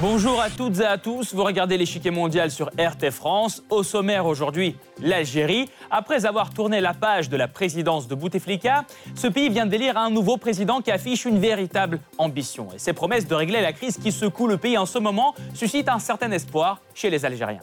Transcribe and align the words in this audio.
Bonjour 0.00 0.40
à 0.40 0.48
toutes 0.48 0.78
et 0.78 0.84
à 0.84 0.96
tous, 0.96 1.34
vous 1.34 1.42
regardez 1.42 1.76
l'échiquier 1.76 2.12
mondial 2.12 2.52
sur 2.52 2.68
RT 2.78 3.10
France. 3.10 3.64
Au 3.68 3.82
sommaire 3.82 4.26
aujourd'hui, 4.26 4.76
l'Algérie. 5.02 5.68
Après 5.90 6.24
avoir 6.24 6.50
tourné 6.54 6.80
la 6.80 6.94
page 6.94 7.28
de 7.28 7.36
la 7.36 7.48
présidence 7.48 8.06
de 8.06 8.14
Bouteflika, 8.14 8.84
ce 9.16 9.26
pays 9.26 9.48
vient 9.48 9.66
d'élire 9.66 9.98
un 9.98 10.10
nouveau 10.10 10.36
président 10.36 10.82
qui 10.82 10.92
affiche 10.92 11.24
une 11.24 11.40
véritable 11.40 11.98
ambition. 12.16 12.68
Et 12.72 12.78
ses 12.78 12.92
promesses 12.92 13.26
de 13.26 13.34
régler 13.34 13.60
la 13.60 13.72
crise 13.72 13.98
qui 13.98 14.12
secoue 14.12 14.46
le 14.46 14.56
pays 14.56 14.78
en 14.78 14.86
ce 14.86 15.00
moment 15.00 15.34
suscitent 15.52 15.88
un 15.88 15.98
certain 15.98 16.30
espoir 16.30 16.80
chez 16.94 17.10
les 17.10 17.24
Algériens. 17.24 17.62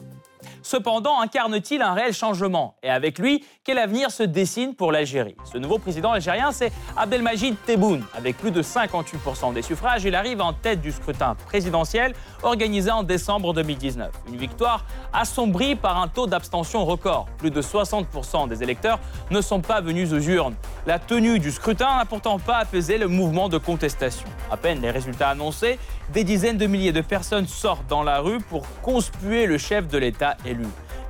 Cependant, 0.66 1.20
incarne-t-il 1.20 1.84
un 1.84 1.94
réel 1.94 2.12
changement? 2.12 2.76
Et 2.82 2.90
avec 2.90 3.20
lui, 3.20 3.46
quel 3.64 3.78
avenir 3.78 4.10
se 4.10 4.23
dessine 4.23 4.73
pour 4.73 4.92
l'Algérie? 4.92 5.36
Ce 5.44 5.60
nouveau 5.60 5.78
président 5.78 6.12
algérien, 6.12 6.52
c'est 6.52 6.72
Abdelmajid 6.98 7.56
Tebboune. 7.68 8.04
Avec 8.18 8.36
plus 8.36 8.50
de 8.50 8.64
58% 8.64 9.54
des 9.54 9.62
suffrages, 9.62 10.06
il 10.06 10.16
arrive 10.16 10.42
en 10.42 10.54
tête 10.54 10.82
du 10.82 10.92
scrutin 10.92 11.36
présidentiel 11.36 12.16
organisé 12.42 12.90
en 12.90 13.04
décembre 13.04 13.54
2019. 13.54 14.09
Une 14.28 14.38
victoire 14.38 14.86
assombrie 15.14 15.76
par 15.76 16.02
un 16.02 16.08
taux 16.08 16.26
d'abstention 16.26 16.84
record. 16.84 17.28
Plus 17.38 17.52
de 17.52 17.62
60% 17.62 18.48
des 18.48 18.64
électeurs 18.64 19.00
ne 19.30 19.42
sont 19.42 19.62
pas 19.62 19.82
venus 19.82 20.14
aux 20.14 20.20
urnes. 20.20 20.56
La 20.88 20.98
tenue 20.98 21.38
du 21.38 21.52
scrutin 21.52 21.98
n'a 21.98 22.06
pourtant 22.06 22.40
pas 22.40 22.58
apaisé 22.58 22.98
le 22.98 23.08
mouvement 23.08 23.50
de 23.50 23.59
contestation. 23.59 24.28
À 24.50 24.58
peine 24.58 24.82
les 24.82 24.90
résultats 24.90 25.30
annoncés, 25.30 25.78
des 26.12 26.23
dizaines 26.23 26.58
de 26.58 26.66
milliers 26.66 26.92
de 26.92 27.02
personnes 27.02 27.48
sortent 27.48 27.88
dans 27.88 28.04
la 28.04 28.20
rue 28.20 28.40
pour 28.40 28.64
conspuer 28.82 29.45
le 29.45 29.59
chef 29.59 29.88
de 29.88 30.00
l'État 30.00 30.38
élu. 30.44 30.55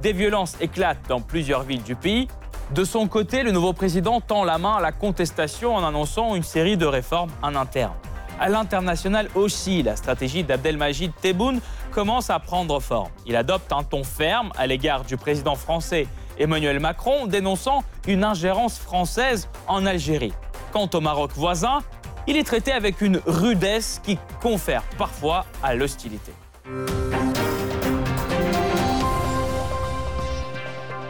Des 0.02 0.14
violences 0.14 0.56
éclatent 0.62 1.08
dans 1.08 1.22
plusieurs 1.22 1.64
villes 1.64 1.84
du 1.84 1.96
pays. 1.96 2.28
De 2.72 2.84
son 2.84 3.08
côté, 3.08 3.44
le 3.44 3.52
nouveau 3.52 3.74
président 3.74 4.22
tend 4.22 4.44
la 4.44 4.58
main 4.58 4.76
à 4.76 4.82
la 4.82 4.92
contestation 4.92 5.76
en 5.76 5.86
annonçant 5.86 6.36
une 6.36 6.44
série 6.44 6.78
de 6.78 6.86
réformes 6.86 7.32
en 7.42 7.56
interne. 7.56 7.94
À 8.40 8.50
l'international 8.50 9.30
aussi, 9.36 9.82
la 9.84 9.96
stratégie 9.96 10.44
d'Abdelmajid 10.44 11.12
Tebboune 11.22 11.62
commence 11.92 12.30
à 12.30 12.40
prendre 12.40 12.80
forme. 12.82 13.10
Il 13.26 13.36
adopte 13.36 13.72
un 13.72 13.84
ton 13.84 14.04
ferme 14.04 14.52
à 14.58 14.68
l'égard 14.68 15.06
du 15.06 15.16
président 15.16 15.56
français 15.56 16.08
Emmanuel 16.38 16.80
Macron, 16.80 17.28
dénonçant 17.28 17.84
une 18.08 18.24
ingérence 18.24 18.78
française 18.78 19.48
en 19.68 19.86
Algérie. 19.86 20.34
Quant 20.74 20.90
au 20.94 21.00
Maroc 21.00 21.32
voisin, 21.36 21.80
il 22.28 22.36
est 22.36 22.44
traité 22.44 22.72
avec 22.72 23.02
une 23.02 23.22
rudesse 23.26 24.02
qui 24.04 24.18
confère 24.42 24.84
parfois 24.98 25.46
à 25.64 25.76
l'hostilité. 25.76 26.34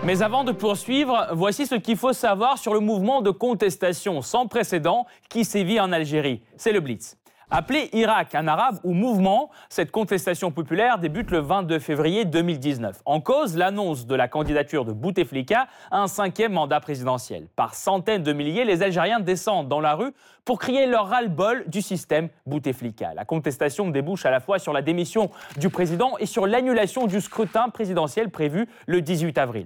Mais 0.06 0.22
avant 0.22 0.44
de 0.44 0.52
poursuivre, 0.52 1.30
voici 1.32 1.66
ce 1.66 1.74
qu'il 1.74 1.98
faut 1.98 2.14
savoir 2.14 2.60
sur 2.60 2.76
le 2.76 2.80
mouvement 2.80 3.24
de 3.24 3.32
contestation 3.32 4.22
sans 4.22 4.46
précédent 4.46 5.08
qui 5.30 5.44
sévit 5.44 5.80
en 5.80 5.92
Algérie. 5.92 6.44
C'est 6.58 6.72
le 6.72 6.80
Blitz. 6.80 7.18
Appelé 7.50 7.90
Irak 7.92 8.36
en 8.36 8.46
arabe 8.46 8.78
ou 8.84 8.94
mouvement, 8.94 9.50
cette 9.68 9.90
contestation 9.90 10.52
populaire 10.52 11.00
débute 11.00 11.32
le 11.32 11.40
22 11.40 11.80
février 11.80 12.24
2019. 12.24 13.02
En 13.06 13.20
cause, 13.20 13.58
l'annonce 13.58 14.06
de 14.06 14.14
la 14.14 14.28
candidature 14.28 14.86
de 14.86 14.92
Bouteflika 14.94 15.68
à 15.90 16.02
un 16.04 16.08
cinquième 16.08 16.54
mandat 16.54 16.80
présidentiel. 16.82 17.48
Par 17.56 17.74
centaines 17.74 18.22
de 18.22 18.32
milliers, 18.32 18.64
les 18.64 18.84
Algériens 18.84 19.20
descendent 19.20 19.70
dans 19.70 19.82
la 19.82 19.96
rue 19.96 20.12
pour 20.44 20.60
crier 20.60 20.86
leur 20.86 21.08
ras-le-bol 21.08 21.64
du 21.66 21.82
système 21.82 22.30
Bouteflika. 22.46 23.16
La 23.16 23.26
contestation 23.26 23.90
débouche 23.90 24.28
à 24.28 24.30
la 24.30 24.40
fois 24.40 24.60
sur 24.60 24.72
la 24.72 24.84
démission 24.84 25.32
du 25.58 25.70
président 25.72 26.16
et 26.20 26.28
sur 26.28 26.46
l'annulation 26.46 27.08
du 27.08 27.22
scrutin 27.22 27.70
présidentiel 27.70 28.30
prévu 28.30 28.68
le 28.86 29.02
18 29.02 29.40
avril. 29.40 29.66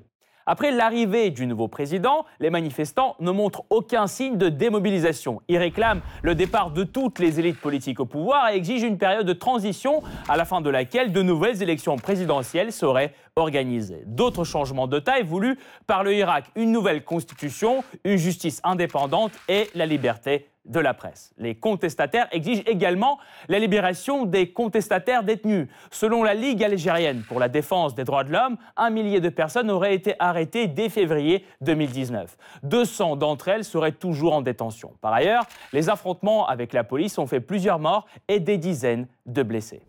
Après 0.52 0.72
l'arrivée 0.72 1.30
du 1.30 1.46
nouveau 1.46 1.68
président, 1.68 2.26
les 2.40 2.50
manifestants 2.50 3.16
ne 3.20 3.30
montrent 3.30 3.66
aucun 3.70 4.08
signe 4.08 4.36
de 4.36 4.50
démobilisation. 4.50 5.44
Ils 5.48 5.60
réclament 5.60 6.02
le 6.24 6.34
départ 6.34 6.72
de 6.72 6.84
toutes 6.84 7.20
les 7.20 7.40
élites 7.40 7.62
politiques 7.62 8.00
au 8.00 8.08
pouvoir 8.08 8.50
et 8.50 8.56
exigent 8.56 8.88
une 8.88 8.98
période 8.98 9.28
de 9.28 9.34
transition 9.34 10.02
à 10.28 10.38
la 10.38 10.46
fin 10.46 10.62
de 10.62 10.72
laquelle 10.72 11.12
de 11.12 11.22
nouvelles 11.22 11.62
élections 11.62 11.98
présidentielles 11.98 12.72
seraient 12.72 13.14
organisées. 13.36 14.02
D'autres 14.08 14.44
changements 14.44 14.88
de 14.88 14.98
taille 14.98 15.22
voulus 15.22 15.60
par 15.86 16.04
le 16.04 16.16
Irak, 16.16 16.46
une 16.56 16.72
nouvelle 16.72 17.04
constitution, 17.04 17.84
une 18.04 18.18
justice 18.18 18.60
indépendante 18.64 19.34
et 19.50 19.70
la 19.76 19.86
liberté 19.86 20.48
de 20.70 20.80
la 20.80 20.94
presse. 20.94 21.34
Les 21.38 21.56
contestataires 21.56 22.28
exigent 22.32 22.64
également 22.66 23.20
la 23.50 23.60
libération 23.60 24.26
des 24.26 24.52
contestataires 24.54 25.24
détenus. 25.24 25.68
Selon 25.92 26.24
la 26.24 26.34
Ligue 26.34 26.64
algérienne 26.64 27.24
pour 27.28 27.40
la 27.40 27.50
défense 27.50 27.96
des 27.96 28.06
droits 28.06 28.24
de 28.24 28.32
l'homme, 28.32 28.58
un 28.78 28.90
millier 28.90 29.20
de 29.20 29.30
personnes 29.30 29.70
auraient 29.70 29.96
été 29.96 30.16
arrêtées 30.20 30.68
dès 30.68 30.90
février 30.90 31.46
2019. 31.62 32.38
200 32.64 33.18
d'entre 33.18 33.50
elles 33.50 33.66
seraient 33.66 33.92
toujours 33.92 34.34
en 34.34 34.42
détention. 34.42 34.94
Par 35.02 35.14
ailleurs, 35.14 35.46
les 35.74 35.90
affrontements 35.90 36.48
avec 36.48 36.72
la 36.74 36.84
police 36.84 37.18
ont 37.18 37.28
fait 37.28 37.42
plusieurs 37.42 37.80
morts 37.80 38.06
et 38.28 38.40
des 38.40 38.58
dizaines 38.58 39.08
de 39.26 39.44
blessés. 39.44 39.82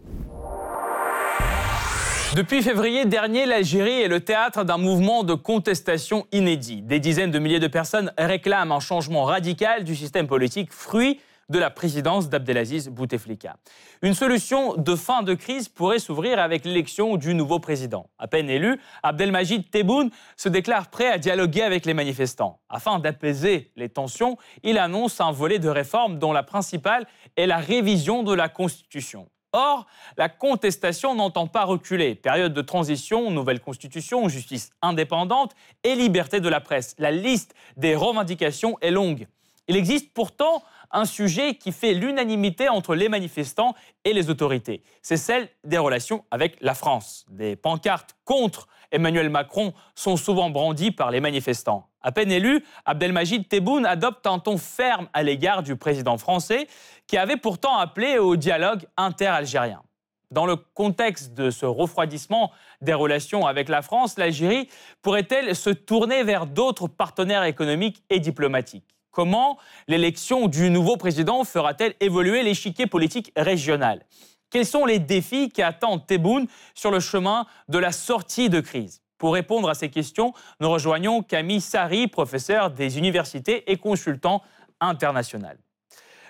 Depuis 2.37 2.63
février 2.63 3.07
dernier, 3.07 3.45
l'Algérie 3.45 4.03
est 4.03 4.09
le 4.09 4.21
théâtre 4.21 4.63
d'un 4.63 4.79
mouvement 4.79 5.25
de 5.25 5.35
contestation 5.35 6.29
inédit. 6.31 6.81
Des 6.81 7.01
dizaines 7.01 7.33
de 7.33 7.41
milliers 7.41 7.59
de 7.59 7.67
personnes 7.67 8.13
réclament 8.17 8.71
un 8.71 8.79
changement 8.79 9.25
radical 9.25 9.83
du 9.83 9.97
système 9.97 10.29
politique, 10.29 10.73
fruit 10.73 11.19
de 11.49 11.59
la 11.59 11.71
présidence 11.71 12.29
d'Abdelaziz 12.29 12.89
Bouteflika. 12.89 13.57
Une 14.03 14.15
solution 14.15 14.77
de 14.77 14.95
fin 14.95 15.25
de 15.25 15.35
crise 15.35 15.69
pourrait 15.69 15.99
s'ouvrir 15.99 16.39
avec 16.39 16.65
l'élection 16.65 17.17
du 17.17 17.35
nouveau 17.35 17.59
président. 17.59 18.09
À 18.21 18.29
peine 18.29 18.49
élu, 18.49 18.79
Abdelmajid 19.03 19.69
Tebboune 19.69 20.11
se 20.37 20.49
déclare 20.49 20.87
prêt 20.87 21.09
à 21.09 21.19
dialoguer 21.19 21.63
avec 21.63 21.85
les 21.85 21.95
manifestants. 21.95 22.61
Afin 22.69 23.01
d'apaiser 23.01 23.73
les 23.75 23.89
tensions, 23.89 24.37
il 24.63 24.79
annonce 24.79 25.21
un 25.21 25.33
volet 25.33 25.59
de 25.59 25.69
réformes 25.69 26.21
dont 26.21 26.33
la 26.33 26.45
principale 26.45 27.09
est 27.37 27.47
la 27.47 27.57
révision 27.57 28.23
de 28.23 28.33
la 28.33 28.49
Constitution. 28.49 29.27
Or, 29.53 29.87
la 30.17 30.29
contestation 30.29 31.15
n'entend 31.15 31.49
pas 31.49 31.65
reculer. 31.65 32.15
Période 32.15 32.55
de 32.55 32.63
transition, 32.63 33.31
nouvelle 33.31 33.61
constitution, 33.61 34.29
justice 34.29 34.71
indépendante 34.81 35.57
et 35.83 35.97
liberté 35.97 36.41
de 36.41 36.49
la 36.49 36.61
presse. 36.61 36.95
La 36.99 37.11
liste 37.11 37.55
des 37.77 37.97
revendications 37.97 38.79
est 38.81 38.93
longue. 38.93 39.27
Il 39.67 39.77
existe 39.77 40.13
pourtant 40.13 40.63
un 40.93 41.05
sujet 41.05 41.55
qui 41.55 41.73
fait 41.73 41.95
l'unanimité 41.95 42.69
entre 42.69 42.95
les 42.95 43.09
manifestants 43.09 43.75
et 44.05 44.13
les 44.13 44.31
autorités. 44.31 44.83
C'est 45.03 45.17
celle 45.17 45.49
des 45.65 45.79
relations 45.79 46.25
avec 46.31 46.57
la 46.61 46.75
France. 46.75 47.25
Des 47.31 47.57
pancartes 47.57 48.17
contre 48.25 48.69
Emmanuel 48.93 49.31
Macron 49.31 49.73
sont 49.95 50.17
souvent 50.17 50.51
brandies 50.51 50.91
par 50.91 51.11
les 51.11 51.21
manifestants. 51.21 51.87
À 52.03 52.13
peine 52.13 52.33
élu, 52.33 52.65
Abdelmajid 52.87 53.49
Tebboune 53.49 53.87
adopte 53.87 54.27
un 54.27 54.39
ton 54.39 54.57
ferme 54.57 55.09
à 55.13 55.23
l'égard 55.23 55.63
du 55.63 55.77
président 55.77 56.17
français 56.17 56.67
qui 57.07 57.17
avait 57.17 57.37
pourtant 57.37 57.77
appelé 57.77 58.19
au 58.19 58.37
dialogue 58.37 58.87
inter-algérien. 58.97 59.83
Dans 60.31 60.47
le 60.47 60.57
contexte 60.57 61.35
de 61.35 61.51
ce 61.51 61.67
refroidissement 61.67 62.53
des 62.81 62.95
relations 62.95 63.47
avec 63.47 63.69
la 63.69 63.83
France, 63.83 64.17
l'Algérie 64.17 64.69
pourrait-elle 65.03 65.57
se 65.57 65.71
tourner 65.71 66.23
vers 66.23 66.47
d'autres 66.47 66.87
partenaires 66.87 67.43
économiques 67.45 68.05
et 68.11 68.21
diplomatiques? 68.21 68.97
Comment 69.11 69.59
l'élection 69.89 70.47
du 70.47 70.71
nouveau 70.71 70.97
président 70.97 71.43
fera-t-elle 71.43 71.95
évoluer 71.99 72.45
l'échiquier 72.45 72.87
politique 72.87 73.33
régional? 73.37 74.05
Quels 74.51 74.67
sont 74.67 74.85
les 74.85 74.99
défis 74.99 75.49
qui 75.49 75.63
attendent 75.63 76.07
Tebboune 76.07 76.47
sur 76.75 76.91
le 76.91 77.01
chemin 77.01 77.47
de 77.69 77.79
la 77.79 77.93
sortie 77.93 78.49
de 78.49 78.61
crise? 78.61 79.01
Pour 79.17 79.35
répondre 79.35 79.69
à 79.69 79.75
ces 79.75 79.91
questions, 79.91 80.33
nous 80.61 80.71
rejoignons 80.71 81.23
Camille 81.23 81.61
Sari, 81.61 82.09
professeur 82.09 82.71
des 82.71 82.99
universités 82.99 83.71
et 83.71 83.77
consultant 83.77 84.43
international. 84.81 85.59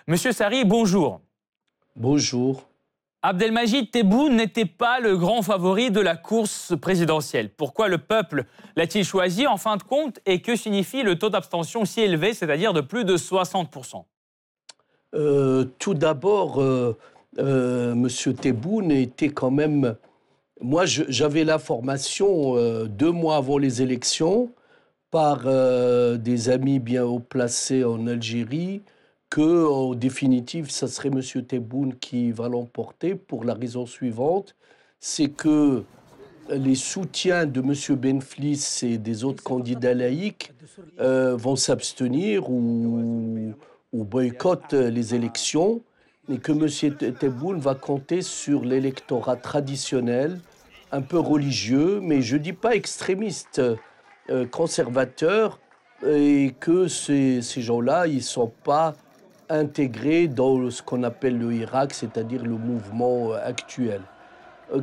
Monsieur 0.07 0.33
Sari, 0.33 0.65
bonjour. 0.65 1.21
Bonjour. 1.97 2.67
Abdelmajid 3.23 3.91
Tebboune 3.91 4.37
n'était 4.37 4.65
pas 4.65 4.99
le 4.99 5.17
grand 5.17 5.43
favori 5.43 5.91
de 5.91 6.01
la 6.01 6.17
course 6.17 6.75
présidentielle. 6.81 7.51
Pourquoi 7.51 7.89
le 7.89 7.99
peuple 7.99 8.45
l'a-t-il 8.77 9.05
choisi 9.05 9.47
en 9.47 9.59
fin 9.59 9.77
de 9.77 9.83
compte 9.83 10.21
et 10.25 10.41
que 10.41 10.57
signifie 10.57 11.03
le 11.03 11.19
taux 11.19 11.29
d'abstention 11.29 11.85
si 11.85 12.01
élevé, 12.01 12.33
c'est-à-dire 12.33 12.73
de 12.73 12.81
plus 12.81 13.05
de 13.05 13.19
60% 13.19 14.05
euh, 15.15 15.65
Tout 15.79 15.93
d'abord, 15.93 16.63
euh, 16.63 16.97
euh, 17.39 17.95
Monsieur 17.95 18.35
Tebboune 18.35 18.91
était 18.91 19.31
quand 19.31 19.51
même... 19.51 19.97
Moi, 20.61 20.85
j'avais 20.85 21.45
l'information 21.45 22.55
deux 22.85 23.13
mois 23.13 23.37
avant 23.37 23.57
les 23.57 23.81
élections 23.81 24.51
par 25.11 25.45
des 26.19 26.51
amis 26.51 26.79
bien 26.81 27.03
haut 27.03 27.19
placés 27.19 27.83
en 27.83 28.07
Algérie 28.07 28.83
que, 29.31 29.67
en 29.67 29.95
définitive, 29.95 30.71
ça 30.71 30.89
serait 30.89 31.09
M. 31.09 31.23
Tebboune 31.47 31.95
qui 31.95 32.33
va 32.33 32.49
l'emporter 32.49 33.15
pour 33.15 33.45
la 33.45 33.55
raison 33.55 33.87
suivante, 33.87 34.57
c'est 34.99 35.29
que 35.29 35.85
les 36.51 36.75
soutiens 36.75 37.47
de 37.47 37.61
M. 37.61 37.97
Benflis 37.97 38.81
et 38.83 38.99
des 38.99 39.23
autres 39.23 39.43
candidats 39.43 39.95
laïcs 39.95 40.53
euh, 40.99 41.37
vont 41.37 41.55
s'abstenir 41.55 42.51
ou, 42.51 43.55
ou 43.93 44.05
boycottent 44.05 44.75
les 44.75 45.15
élections 45.15 45.81
et 46.31 46.39
que 46.39 46.53
M. 46.53 47.15
Tebboune 47.15 47.59
va 47.59 47.75
compter 47.75 48.23
sur 48.23 48.65
l'électorat 48.65 49.37
traditionnel, 49.37 50.39
un 50.93 51.03
peu 51.03 51.19
religieux, 51.19 52.01
mais 52.01 52.23
je 52.23 52.37
ne 52.37 52.43
dis 52.43 52.53
pas 52.53 52.75
extrémiste, 52.75 53.61
euh, 54.31 54.47
conservateur, 54.47 55.59
et 56.07 56.55
que 56.59 56.89
ces, 56.89 57.43
gens-là, 57.43 58.07
ils 58.07 58.17
ne 58.17 58.21
sont 58.21 58.53
pas 58.65 58.95
intégré 59.49 60.29
dans 60.29 60.71
ce 60.71 60.83
qu'on 60.83 61.03
appelle 61.03 61.39
le 61.39 61.53
Irak, 61.53 61.93
c'est-à-dire 61.93 62.43
le 62.43 62.57
mouvement 62.57 63.33
actuel. 63.33 64.01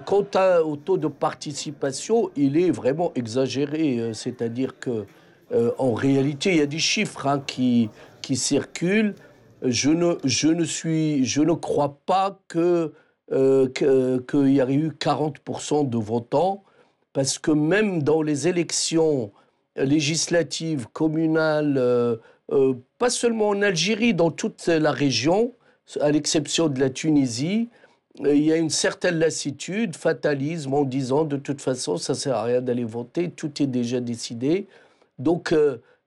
quant 0.05 0.25
au 0.63 0.75
taux 0.75 0.97
de 0.97 1.07
participation, 1.07 2.29
il 2.35 2.57
est 2.57 2.69
vraiment 2.69 3.13
exagéré. 3.15 4.11
C'est-à-dire 4.13 4.77
que, 4.79 5.05
réalité, 5.49 6.51
il 6.51 6.57
y 6.57 6.61
a 6.61 6.67
des 6.67 6.77
chiffres 6.77 7.25
hein, 7.25 7.41
qui 7.47 7.89
circulent. 8.35 9.15
Je 9.63 9.89
ne, 9.89 10.15
je 10.23 10.47
ne, 10.47 10.63
suis, 10.63 11.25
je 11.25 11.41
ne 11.41 11.53
crois 11.53 11.99
pas 12.05 12.39
que 12.47 12.93
euh, 13.31 13.67
qu'il 13.69 14.53
y 14.53 14.61
aurait 14.61 14.73
eu 14.73 14.89
40% 14.89 15.89
de 15.89 15.97
votants, 15.97 16.63
parce 17.11 17.39
que 17.39 17.51
même 17.51 18.03
dans 18.03 18.21
les 18.21 18.47
élections 18.47 19.31
législatives, 19.75 20.87
communales, 20.93 21.75
euh, 21.77 22.15
euh, 22.51 22.75
pas 22.99 23.09
seulement 23.09 23.49
en 23.49 23.61
Algérie, 23.61 24.13
dans 24.13 24.31
toute 24.31 24.67
la 24.67 24.91
région, 24.91 25.53
à 25.99 26.11
l'exception 26.11 26.69
de 26.69 26.79
la 26.79 26.89
Tunisie, 26.89 27.69
il 28.19 28.43
y 28.43 28.51
a 28.51 28.57
une 28.57 28.69
certaine 28.69 29.19
lassitude, 29.19 29.95
fatalisme 29.95 30.73
en 30.73 30.83
disant 30.83 31.23
de 31.23 31.37
toute 31.37 31.61
façon, 31.61 31.97
ça 31.97 32.13
ne 32.13 32.17
sert 32.17 32.35
à 32.35 32.43
rien 32.43 32.61
d'aller 32.61 32.83
voter, 32.83 33.29
tout 33.29 33.61
est 33.61 33.67
déjà 33.67 33.99
décidé. 33.99 34.67
Donc 35.19 35.53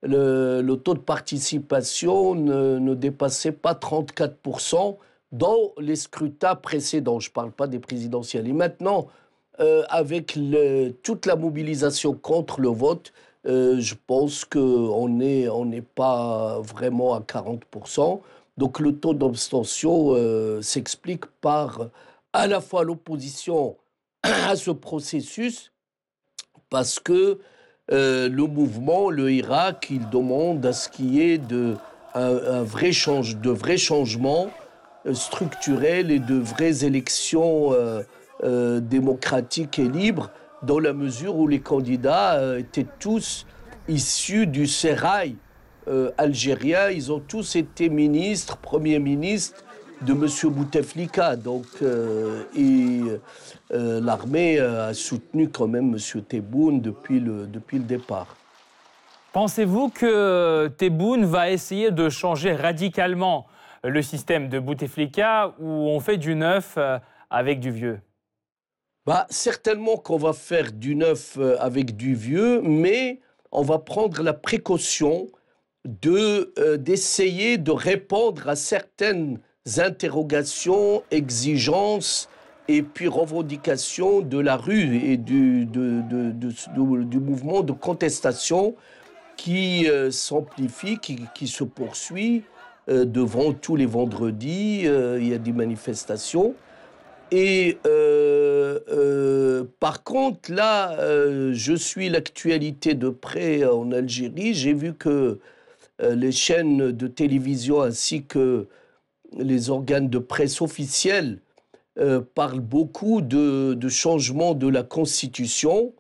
le, 0.03 0.75
taux 0.77 0.95
de 0.95 1.01
participation 1.01 2.35
ne, 2.35 2.95
dépassait 2.95 3.53
pas 3.53 3.75
34% 3.75 4.97
dans 5.33 5.73
les 5.79 5.97
scrutins 5.97 6.57
précédents. 6.57 7.21
Je 7.21 7.29
ne 7.29 7.33
parle 7.33 7.53
pas 7.53 7.67
des 7.67 7.79
présidentielles. 7.79 8.49
Et 8.49 8.53
maintenant, 8.53 9.09
euh, 9.61 9.83
avec 9.89 10.39
toute 11.03 11.27
la 11.27 11.37
mobilisation 11.37 12.15
contre 12.15 12.61
le 12.61 12.69
vote, 12.69 13.13
euh, 13.47 13.81
je 13.81 13.95
pense 14.07 14.45
qu'on 14.45 15.09
n'est 15.09 15.83
pas 15.83 16.61
vraiment 16.61 17.15
à 17.15 17.21
40%. 17.21 18.21
Donc 18.59 18.81
le 18.81 18.95
taux 18.97 19.15
d'abstention 19.15 20.15
euh, 20.15 20.61
s'explique 20.61 21.27
par 21.41 21.89
à 22.33 22.47
la 22.47 22.61
fois 22.61 22.85
l'opposition 22.85 23.77
à 24.23 24.57
ce 24.57 24.71
processus, 24.71 25.73
parce 26.69 26.99
que 27.01 27.41
le 27.91 28.47
mouvement, 28.47 29.11
le 29.11 29.33
Irak, 29.33 29.89
il 29.91 30.09
demande 30.11 30.65
à 30.65 30.73
ce 30.73 30.89
qu'il 30.89 31.15
y 31.15 31.33
ait 31.33 31.39
de, 31.39 31.77
un, 32.15 32.63
vrai 32.63 32.93
change, 32.93 33.37
de 33.37 33.51
vrais 33.51 33.77
changements 33.77 34.51
euh, 35.07 35.15
structurelles 35.15 36.11
et 36.11 36.19
de 36.19 36.35
vraies 36.35 36.85
élections 36.85 37.73
euh, 37.73 38.03
euh, 38.45 38.81
démocratiques 38.81 39.79
et 39.79 39.89
libres, 39.89 40.31
dans 40.63 40.79
la 40.79 40.93
mesure 40.93 41.37
où 41.37 41.47
les 41.47 41.61
candidats 41.61 42.59
étaient 42.59 42.87
tous 42.99 43.47
issus 43.89 44.47
du 44.47 44.67
sérail 44.67 45.37
algérien. 46.19 46.91
Ils 46.91 47.11
ont 47.11 47.19
tous 47.19 47.57
été 47.57 47.89
ministres, 47.89 48.59
premiers 48.59 48.99
ministres 48.99 49.65
de 50.03 50.13
M. 50.13 50.53
Bouteflika. 50.53 51.37
Donc, 51.37 51.67
et 52.57 53.01
l'armée 53.71 54.59
a 54.59 54.95
soutenu 54.95 55.49
quand 55.49 55.69
même 55.69 55.95
M. 55.95 56.23
Tebboune 56.23 56.81
depuis 56.81 57.21
le, 57.21 57.47
depuis 57.47 57.79
le 57.79 57.85
départ. 57.85 58.37
Pensez-vous 59.33 59.91
que 59.91 60.69
Tebboune 60.77 61.25
va 61.25 61.51
essayer 61.51 61.93
de 61.93 62.09
changer 62.09 62.53
radicalement 62.53 63.47
le 63.85 64.03
système 64.03 64.49
de 64.49 64.59
Bouteflika 64.59 65.55
où 65.59 65.69
on 65.69 66.01
fait 66.01 66.19
du 66.19 66.35
neuf 66.35 66.75
euh, 66.77 66.99
avec 67.31 67.61
du 67.61 67.71
vieux? 67.71 68.01
Bah, 69.07 69.27
Certainement 69.31 69.97
qu'on 69.97 70.17
va 70.19 70.33
faire 70.33 70.73
du 70.73 70.95
neuf 70.95 71.37
euh, 71.39 71.57
avec 71.61 71.97
du 71.97 72.15
vieux, 72.15 72.61
mais 72.63 73.21
on 73.53 73.63
va 73.63 73.79
prendre 73.79 74.23
la 74.23 74.33
précaution 74.33 75.29
de, 75.85 76.53
euh, 76.59 76.77
d'essayer 76.77 77.57
de 77.57 77.71
répondre 77.71 78.49
à 78.49 78.57
certaines 78.57 79.41
interrogations, 79.77 81.03
exigences 81.11 82.29
et 82.69 82.83
puis 82.83 83.09
revendications 83.09 84.21
de 84.21 84.39
la 84.39 84.57
rue 84.57 84.97
et 85.05 85.17
du, 85.17 85.67
du 85.67 87.21
mouvement 87.21 87.63
de 87.63 87.73
contestation 87.73 88.75
qui 89.37 89.89
s'amplifie, 90.11 90.99
qui, 90.99 91.21
qui, 91.35 91.49
se 91.49 91.65
poursuit 91.65 92.45
euh, 92.91 93.05
devant 93.05 93.53
tous 93.53 93.77
les 93.77 93.87
vendredis, 93.87 94.83
euh, 94.87 95.19
il 95.21 95.29
y 95.29 95.35
a 95.35 95.39
des 95.39 95.53
manifestations. 95.53 96.55
Et 97.31 97.79
euh, 97.87 99.65
par 99.79 100.03
contre, 100.03 100.53
là, 100.53 100.97
je 101.53 101.75
suis 101.75 102.09
l'actualité 102.09 102.95
de 102.95 103.09
près 103.09 103.65
en 103.65 103.93
Algérie. 103.93 104.55
J'ai 104.55 104.73
vu 104.73 104.95
que 104.95 105.39
les 106.03 106.33
chaînes 106.33 106.91
de 106.91 107.07
télévision 107.07 107.83
ainsi 107.83 108.25
que 108.25 108.67
les 109.39 109.71
organes 109.71 110.09
de 110.09 110.19
presse 110.19 110.61
officiels 110.61 111.41
parlent 112.35 112.61
beaucoup 112.61 113.21
de, 113.21 113.75
de, 113.75 113.89
changement 113.89 114.55
de 114.55 114.69
la 114.69 114.83
Constitution 114.83 115.93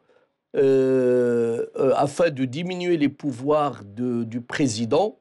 afin 0.54 2.30
de 2.30 2.44
diminuer 2.44 2.96
les 2.96 3.08
pouvoirs 3.08 3.82
du 3.84 4.40
président 4.40 5.20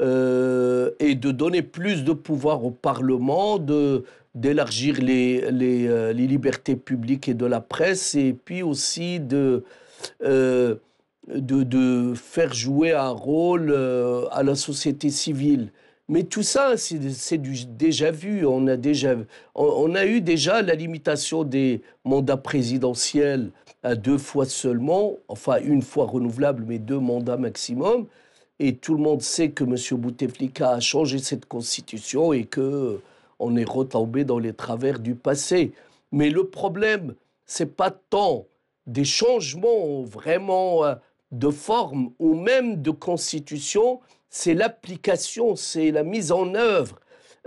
euh, 0.00 0.90
et 0.98 1.14
de 1.14 1.30
donner 1.30 1.62
plus 1.62 2.02
de 2.02 2.12
pouvoir 2.12 2.64
au 2.64 2.72
Parlement, 2.72 3.60
d'élargir 4.34 5.00
les, 5.00 5.44
euh, 5.46 6.12
libertés 6.12 6.74
publiques 6.74 7.28
et 7.28 7.34
de 7.34 7.46
la 7.46 7.60
presse, 7.60 8.16
et 8.16 8.32
puis 8.32 8.64
aussi 8.64 9.20
euh, 9.32 9.60
de, 11.28 11.62
de, 11.62 12.12
faire 12.16 12.52
jouer 12.52 12.92
un 12.92 13.10
rôle 13.10 13.72
à 14.32 14.42
la 14.42 14.56
société 14.56 15.10
civile. 15.10 15.70
Mais 16.08 16.24
tout 16.24 16.42
ça, 16.42 16.76
c'est, 16.76 16.98
déjà 17.76 18.10
vu. 18.10 18.46
On 18.46 18.66
a, 18.66 18.76
déjà, 18.76 19.14
on 19.54 19.94
a 19.94 20.04
eu 20.04 20.20
déjà 20.20 20.60
la 20.60 20.74
limitation 20.74 21.44
des 21.44 21.80
mandats 22.04 22.36
présidentiels 22.36 23.50
à 23.82 23.94
deux 23.94 24.18
fois 24.18 24.46
seulement, 24.46 25.16
enfin 25.28 25.58
une 25.62 25.82
fois 25.82 26.06
renouvelable, 26.06 26.64
mais 26.66 26.78
deux 26.78 26.98
mandats 26.98 27.36
maximum. 27.36 28.06
Et 28.58 28.76
tout 28.76 28.94
le 28.94 29.02
monde 29.02 29.22
sait 29.22 29.50
que 29.50 29.64
M. 29.64 29.76
Bouteflika 30.00 30.70
a 30.70 30.80
changé 30.80 31.18
cette 31.18 31.46
constitution 31.46 32.32
et 32.32 32.44
que 32.44 33.00
on 33.38 33.56
est 33.56 33.68
retombé 33.68 34.24
dans 34.24 34.38
les 34.38 34.52
travers 34.52 34.98
du 34.98 35.14
passé. 35.14 35.72
Mais 36.12 36.30
le 36.30 36.44
problème, 36.44 37.14
c'est 37.46 37.76
pas 37.76 37.90
tant 37.90 38.46
des 38.86 39.04
changements 39.04 40.02
vraiment 40.02 40.84
euh, 40.84 40.94
de 41.32 41.50
forme 41.50 42.12
ou 42.18 42.34
même 42.34 42.80
de 42.80 42.90
constitution, 42.90 44.00
c'est 44.34 44.54
l'application, 44.54 45.54
c'est 45.54 45.92
la 45.92 46.02
mise 46.02 46.32
en 46.32 46.56
œuvre. 46.56 46.98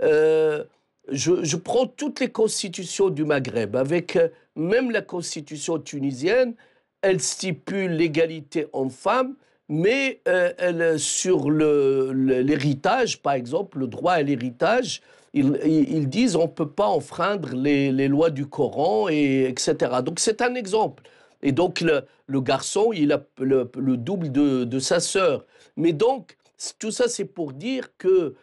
Euh, 0.02 0.64
je, 1.10 1.56
prends 1.56 1.86
toutes 1.86 2.18
les 2.18 2.30
constitutions 2.30 3.10
du 3.10 3.26
Maghreb, 3.26 3.76
avec 3.76 4.16
euh, 4.16 4.28
même 4.56 4.90
la 4.90 5.02
constitution 5.02 5.78
tunisienne, 5.78 6.54
elle 7.02 7.20
stipule 7.20 7.90
l'égalité 7.90 8.68
homme-femme, 8.72 9.34
mais 9.68 10.22
euh, 10.28 10.54
elle, 10.56 10.98
sur 10.98 11.50
l'héritage, 11.50 13.20
par 13.20 13.34
exemple, 13.34 13.80
le 13.80 13.86
droit 13.86 14.14
à 14.14 14.22
l'héritage, 14.22 15.02
ils, 15.34 16.08
disent 16.08 16.36
on 16.36 16.44
ne 16.44 16.46
peut 16.46 16.70
pas 16.70 16.86
enfreindre 16.86 17.50
les, 17.54 18.08
lois 18.08 18.30
du 18.30 18.46
Coran, 18.46 19.10
et, 19.10 19.44
etc. 19.44 19.76
Donc 20.02 20.20
c'est 20.20 20.40
un 20.40 20.54
exemple. 20.54 21.02
Et 21.42 21.52
donc 21.52 21.82
le, 21.82 22.40
garçon, 22.40 22.92
il 22.94 23.12
a 23.12 23.22
le, 23.38 23.68
double 23.98 24.32
de, 24.32 24.78
sa 24.78 25.00
sœur. 25.00 25.44
Mais 25.76 25.92
donc, 25.92 26.38
tout 26.78 26.90
ça, 26.90 27.08
c'est 27.08 27.24
pour 27.24 27.52
dire 27.52 27.96
que 27.96 28.34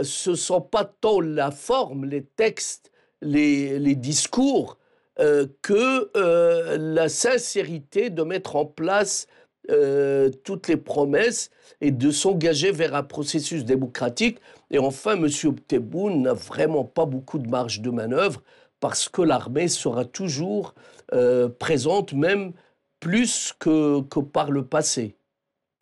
ce 0.00 0.30
ne 0.30 0.34
sont 0.36 0.60
pas 0.60 0.84
tant 0.84 1.20
la 1.20 1.50
forme, 1.50 2.04
les 2.04 2.24
textes, 2.24 2.90
les, 3.20 3.94
discours, 3.94 4.78
euh, 5.20 5.46
que 5.62 6.10
euh, 6.16 6.76
la 6.78 7.08
sincérité 7.08 8.10
de 8.10 8.22
mettre 8.22 8.56
en 8.56 8.66
place 8.66 9.26
euh, 9.70 10.28
toutes 10.44 10.68
les 10.68 10.76
promesses 10.76 11.50
et 11.80 11.90
de 11.90 12.10
s'engager 12.10 12.70
vers 12.70 12.94
un 12.94 13.02
processus 13.02 13.64
démocratique. 13.64 14.38
Et 14.70 14.78
enfin, 14.78 15.14
M. 15.16 15.28
Tebboune 15.66 16.22
n'a 16.22 16.34
vraiment 16.34 16.84
pas 16.84 17.06
beaucoup 17.06 17.38
de 17.38 17.48
marge 17.48 17.80
de 17.80 17.90
manœuvre 17.90 18.42
parce 18.80 19.08
que 19.08 19.22
l'armée 19.22 19.68
sera 19.68 20.04
toujours 20.04 20.74
euh, 21.14 21.48
présente, 21.48 22.12
même 22.12 22.52
plus 23.00 23.54
que 23.58 24.00
par 24.20 24.50
le 24.50 24.66
passé. 24.66 25.16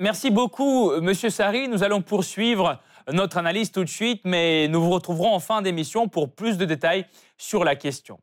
Merci 0.02 0.32
beaucoup, 0.32 0.92
M. 0.94 1.14
Sari. 1.14 1.68
Nous 1.68 1.84
allons 1.84 2.02
poursuivre 2.02 2.80
notre 3.12 3.36
analyse 3.36 3.70
tout 3.70 3.84
de 3.84 3.88
suite, 3.88 4.22
mais 4.24 4.66
nous 4.66 4.82
vous 4.82 4.90
retrouverons 4.90 5.32
en 5.32 5.38
fin 5.38 5.62
d'émission 5.62 6.08
pour 6.08 6.34
plus 6.34 6.58
de 6.58 6.64
détails 6.64 7.06
sur 7.38 7.62
la 7.62 7.76
question. 7.76 8.18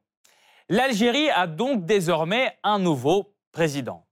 L'Algérie 0.67 1.29
a 1.29 1.47
donc 1.47 1.85
désormais 1.85 2.51
un 2.63 2.79
nouveau 2.79 3.33
président. 3.53 4.05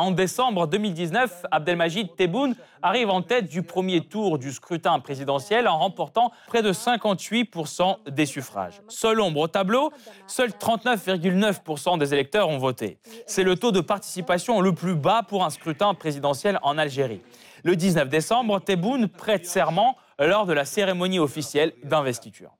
En 0.00 0.12
décembre 0.12 0.66
2019, 0.66 1.44
Abdelmajid 1.50 2.16
Tebboune 2.16 2.54
arrive 2.80 3.10
en 3.10 3.20
tête 3.20 3.50
du 3.50 3.62
premier 3.62 4.00
tour 4.00 4.38
du 4.38 4.50
scrutin 4.50 4.98
présidentiel 4.98 5.68
en 5.68 5.76
remportant 5.76 6.32
près 6.46 6.62
de 6.62 6.72
58% 6.72 8.08
des 8.08 8.24
suffrages. 8.24 8.80
Seul 8.88 9.20
ombre 9.20 9.40
au 9.40 9.46
tableau, 9.46 9.92
seuls 10.26 10.52
39,9% 10.58 11.98
des 11.98 12.14
électeurs 12.14 12.48
ont 12.48 12.56
voté. 12.56 12.98
C'est 13.26 13.42
le 13.42 13.56
taux 13.56 13.72
de 13.72 13.80
participation 13.82 14.62
le 14.62 14.72
plus 14.74 14.94
bas 14.94 15.22
pour 15.22 15.44
un 15.44 15.50
scrutin 15.50 15.92
présidentiel 15.92 16.58
en 16.62 16.78
Algérie. 16.78 17.20
Le 17.62 17.76
19 17.76 18.08
décembre, 18.08 18.58
Tebboune 18.58 19.06
prête 19.06 19.44
serment 19.44 19.98
lors 20.18 20.46
de 20.46 20.54
la 20.54 20.64
cérémonie 20.64 21.18
officielle 21.18 21.74
d'investiture. 21.84 22.52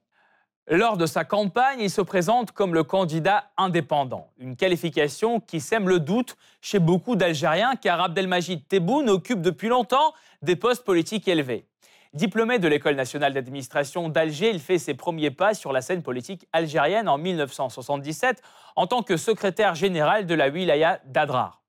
Lors 0.73 0.95
de 0.95 1.05
sa 1.05 1.25
campagne, 1.25 1.81
il 1.81 1.89
se 1.89 1.99
présente 1.99 2.53
comme 2.53 2.73
le 2.73 2.85
candidat 2.85 3.43
indépendant, 3.57 4.29
une 4.39 4.55
qualification 4.55 5.41
qui 5.41 5.59
sème 5.59 5.89
le 5.89 5.99
doute 5.99 6.37
chez 6.61 6.79
beaucoup 6.79 7.17
d'Algériens 7.17 7.75
car 7.75 7.99
Abdelmajid 7.99 8.65
Tebboune 8.69 9.09
occupe 9.09 9.41
depuis 9.41 9.67
longtemps 9.67 10.13
des 10.41 10.55
postes 10.55 10.85
politiques 10.85 11.27
élevés. 11.27 11.65
Diplômé 12.13 12.57
de 12.57 12.69
l'École 12.69 12.95
nationale 12.95 13.33
d'administration 13.33 14.07
d'Alger, 14.07 14.49
il 14.49 14.61
fait 14.61 14.77
ses 14.77 14.93
premiers 14.93 15.29
pas 15.29 15.53
sur 15.53 15.73
la 15.73 15.81
scène 15.81 16.03
politique 16.03 16.47
algérienne 16.53 17.09
en 17.09 17.17
1977 17.17 18.41
en 18.77 18.87
tant 18.87 19.03
que 19.03 19.17
secrétaire 19.17 19.75
général 19.75 20.25
de 20.25 20.35
la 20.35 20.47
wilaya 20.47 21.01
d'Adrar. 21.03 21.61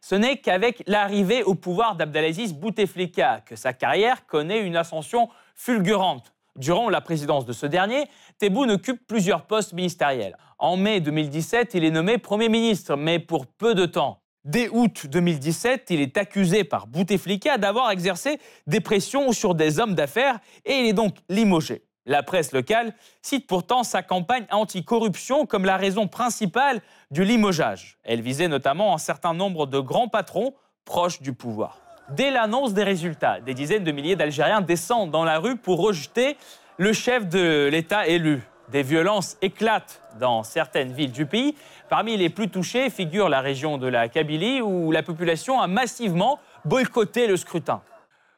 Ce 0.00 0.16
n'est 0.16 0.38
qu'avec 0.38 0.82
l'arrivée 0.88 1.44
au 1.44 1.54
pouvoir 1.54 1.94
d'Abdelaziz 1.94 2.52
Bouteflika 2.54 3.42
que 3.46 3.54
sa 3.54 3.72
carrière 3.72 4.26
connaît 4.26 4.58
une 4.58 4.74
ascension 4.74 5.28
fulgurante. 5.54 6.32
Durant 6.56 6.88
la 6.88 7.00
présidence 7.00 7.46
de 7.46 7.52
ce 7.52 7.66
dernier, 7.66 8.04
Tebboune 8.38 8.72
occupe 8.72 9.06
plusieurs 9.06 9.46
postes 9.46 9.72
ministériels. 9.72 10.36
En 10.58 10.76
mai 10.76 11.00
2017, 11.00 11.74
il 11.74 11.84
est 11.84 11.90
nommé 11.90 12.18
Premier 12.18 12.48
ministre, 12.48 12.96
mais 12.96 13.18
pour 13.18 13.46
peu 13.46 13.74
de 13.74 13.86
temps. 13.86 14.20
Dès 14.44 14.68
août 14.70 15.06
2017, 15.06 15.88
il 15.90 16.00
est 16.00 16.16
accusé 16.16 16.64
par 16.64 16.86
Bouteflika 16.86 17.58
d'avoir 17.58 17.90
exercé 17.90 18.38
des 18.66 18.80
pressions 18.80 19.32
sur 19.32 19.54
des 19.54 19.78
hommes 19.78 19.94
d'affaires 19.94 20.38
et 20.64 20.80
il 20.80 20.86
est 20.86 20.94
donc 20.94 21.16
limogé. 21.28 21.84
La 22.06 22.22
presse 22.22 22.52
locale 22.52 22.94
cite 23.20 23.46
pourtant 23.46 23.82
sa 23.82 24.02
campagne 24.02 24.46
anticorruption 24.50 25.44
comme 25.44 25.66
la 25.66 25.76
raison 25.76 26.08
principale 26.08 26.80
du 27.10 27.24
limogeage. 27.24 27.98
Elle 28.02 28.22
visait 28.22 28.48
notamment 28.48 28.94
un 28.94 28.98
certain 28.98 29.34
nombre 29.34 29.66
de 29.66 29.78
grands 29.78 30.08
patrons 30.08 30.54
proches 30.86 31.20
du 31.20 31.34
pouvoir. 31.34 31.89
Dès 32.16 32.32
l'annonce 32.32 32.74
des 32.74 32.82
résultats, 32.82 33.40
des 33.40 33.54
dizaines 33.54 33.84
de 33.84 33.92
milliers 33.92 34.16
d'Algériens 34.16 34.60
descendent 34.60 35.12
dans 35.12 35.24
la 35.24 35.38
rue 35.38 35.56
pour 35.56 35.80
rejeter 35.80 36.36
le 36.76 36.92
chef 36.92 37.28
de 37.28 37.68
l'État 37.70 38.08
élu. 38.08 38.42
Des 38.72 38.82
violences 38.82 39.36
éclatent 39.42 40.02
dans 40.18 40.42
certaines 40.42 40.92
villes 40.92 41.12
du 41.12 41.26
pays. 41.26 41.54
Parmi 41.88 42.16
les 42.16 42.28
plus 42.28 42.48
touchées 42.48 42.90
figure 42.90 43.28
la 43.28 43.40
région 43.40 43.78
de 43.78 43.86
la 43.86 44.08
Kabylie 44.08 44.60
où 44.60 44.90
la 44.90 45.04
population 45.04 45.60
a 45.60 45.68
massivement 45.68 46.40
boycotté 46.64 47.28
le 47.28 47.36
scrutin. 47.36 47.80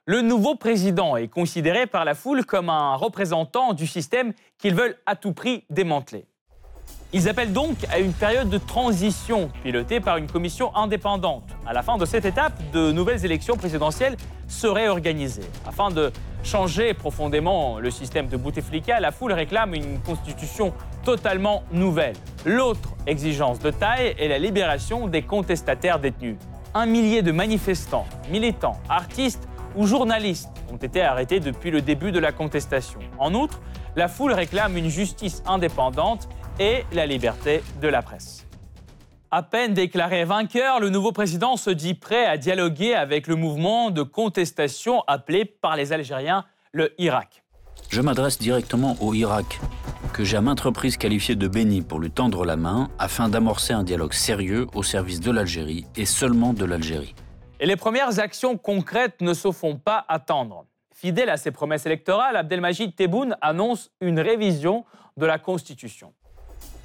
Le 0.05 0.21
nouveau 0.21 0.55
président 0.55 1.17
est 1.17 1.29
considéré 1.29 1.87
par 1.87 2.05
la 2.05 2.15
foule 2.15 2.45
comme 2.45 2.69
un 2.69 2.95
représentant 2.97 3.73
du 3.73 3.87
système 3.87 4.33
qu'ils 4.59 4.75
veulent 4.75 4.99
à 5.07 5.17
tout 5.17 5.33
prix 5.33 5.65
démanteler. 5.71 6.27
Ils 7.15 7.29
appellent 7.29 7.53
donc 7.53 7.77
à 7.91 7.99
une 7.99 8.15
période 8.15 8.49
de 8.49 8.57
transition 8.57 9.51
pilotée 9.63 10.01
par 10.01 10.17
une 10.17 10.27
commission 10.27 10.75
indépendante. 10.75 11.45
À 11.67 11.75
la 11.75 11.83
fin 11.83 11.99
de 11.99 12.07
cette 12.07 12.25
étape, 12.25 12.55
de 12.73 12.91
nouvelles 12.91 13.23
élections 13.27 13.59
présidentielles 13.59 14.17
seraient 14.49 14.89
organisées. 14.89 15.49
Afin 15.67 15.91
de 15.91 16.11
changer 16.43 16.95
profondément 16.95 17.79
le 17.81 17.91
système 17.91 18.29
de 18.29 18.39
Bouteflika, 18.39 18.99
la 18.99 19.13
foule 19.13 19.33
réclame 19.33 19.75
une 19.75 20.01
constitution 20.01 20.73
totalement 21.05 21.65
nouvelle. 21.71 22.17
L'autre 22.47 22.95
exigence 23.07 23.59
de 23.59 23.71
taille 23.71 24.15
est 24.19 24.29
la 24.29 24.39
libération 24.39 25.07
des 25.07 25.21
contestataires 25.21 25.99
détenus. 25.99 26.37
Un 26.73 26.87
millier 26.87 27.21
de 27.21 27.31
manifestants, 27.31 28.07
militants, 28.31 28.81
artistes 28.89 29.47
ou 29.77 29.87
journalistes 29.87 30.49
ont 30.73 30.79
été 30.79 31.03
arrêtés 31.03 31.41
depuis 31.41 31.71
le 31.71 31.83
début 31.83 32.11
de 32.11 32.19
la 32.19 32.33
contestation. 32.33 33.01
En 33.19 33.35
outre, 33.35 33.61
la 33.97 34.09
foule 34.09 34.33
réclame 34.33 34.79
une 34.79 34.89
justice 34.89 35.43
indépendante 35.47 36.27
et 36.59 36.85
la 36.93 37.07
liberté 37.07 37.63
de 37.81 37.89
la 37.89 38.03
presse. 38.03 38.47
À 39.31 39.43
peine 39.43 39.73
déclaré 39.73 40.25
vainqueur, 40.25 40.79
le 40.79 40.91
nouveau 40.91 41.13
président 41.13 41.57
se 41.57 41.71
dit 41.71 41.95
prêt 41.95 42.27
à 42.27 42.37
dialoguer 42.37 42.95
avec 42.95 43.27
le 43.27 43.35
mouvement 43.35 43.91
de 43.91 44.03
contestation 44.03 45.03
appelé 45.07 45.47
par 45.47 45.77
les 45.77 45.93
Algériens 45.93 46.45
le 46.73 46.93
Irak. 46.99 47.43
Je 47.89 48.01
m'adresse 48.01 48.39
directement 48.39 48.97
au 49.01 49.15
Irak, 49.15 49.61
que 50.13 50.25
j'ai 50.25 50.37
à 50.37 50.41
maintes 50.41 50.61
reprises 50.61 50.97
qualifié 50.97 51.35
de 51.35 51.49
béni 51.49 51.83
pour 51.83 51.99
lui 51.99 52.11
tendre 52.11 52.45
la 52.45 52.57
main 52.57 52.89
afin 52.99 53.29
d'amorcer 53.29 53.73
un 53.73 53.85
dialogue 53.85 54.13
sérieux 54.13 54.67
au 54.75 54.83
service 54.83 55.21
de 55.21 55.31
l'Algérie 55.31 55.87
et 55.97 56.05
seulement 56.05 56.53
de 56.53 56.65
l'Algérie. 56.65 57.15
Et 57.61 57.67
les 57.67 57.77
premières 57.77 58.19
actions 58.19 58.59
concrètes 58.59 59.21
ne 59.21 59.35
se 59.35 59.53
font 59.53 59.77
pas 59.77 60.05
attendre. 60.09 60.67
Fidèle 60.95 61.31
à 61.31 61.37
ses 61.37 61.51
promesses 61.51 61.87
électorales, 61.87 62.37
Abdelmajid 62.37 62.95
Tebboune 62.95 63.37
annonce 63.41 63.91
une 64.01 64.21
révision 64.21 64.85
de 65.17 65.27
la 65.27 65.39
Constitution. 65.39 66.13